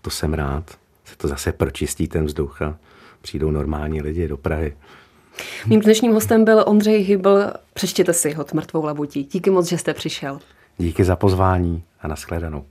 to 0.01 0.09
jsem 0.09 0.33
rád. 0.33 0.71
Se 1.05 1.17
to 1.17 1.27
zase 1.27 1.51
pročistí 1.51 2.07
ten 2.07 2.25
vzduch 2.25 2.61
a 2.61 2.77
přijdou 3.21 3.51
normální 3.51 4.01
lidi 4.01 4.27
do 4.27 4.38
Prahy. 4.38 4.73
Mým 5.67 5.79
dnešním 5.79 6.13
hostem 6.13 6.45
byl 6.45 6.63
Ondřej 6.67 7.01
Hybl. 7.01 7.43
Přečtěte 7.73 8.13
si 8.13 8.33
ho 8.33 8.45
mrtvou 8.53 8.85
labutí. 8.85 9.23
Díky 9.23 9.49
moc, 9.49 9.69
že 9.69 9.77
jste 9.77 9.93
přišel. 9.93 10.39
Díky 10.77 11.03
za 11.03 11.15
pozvání 11.15 11.83
a 12.01 12.07
nashledanou. 12.07 12.65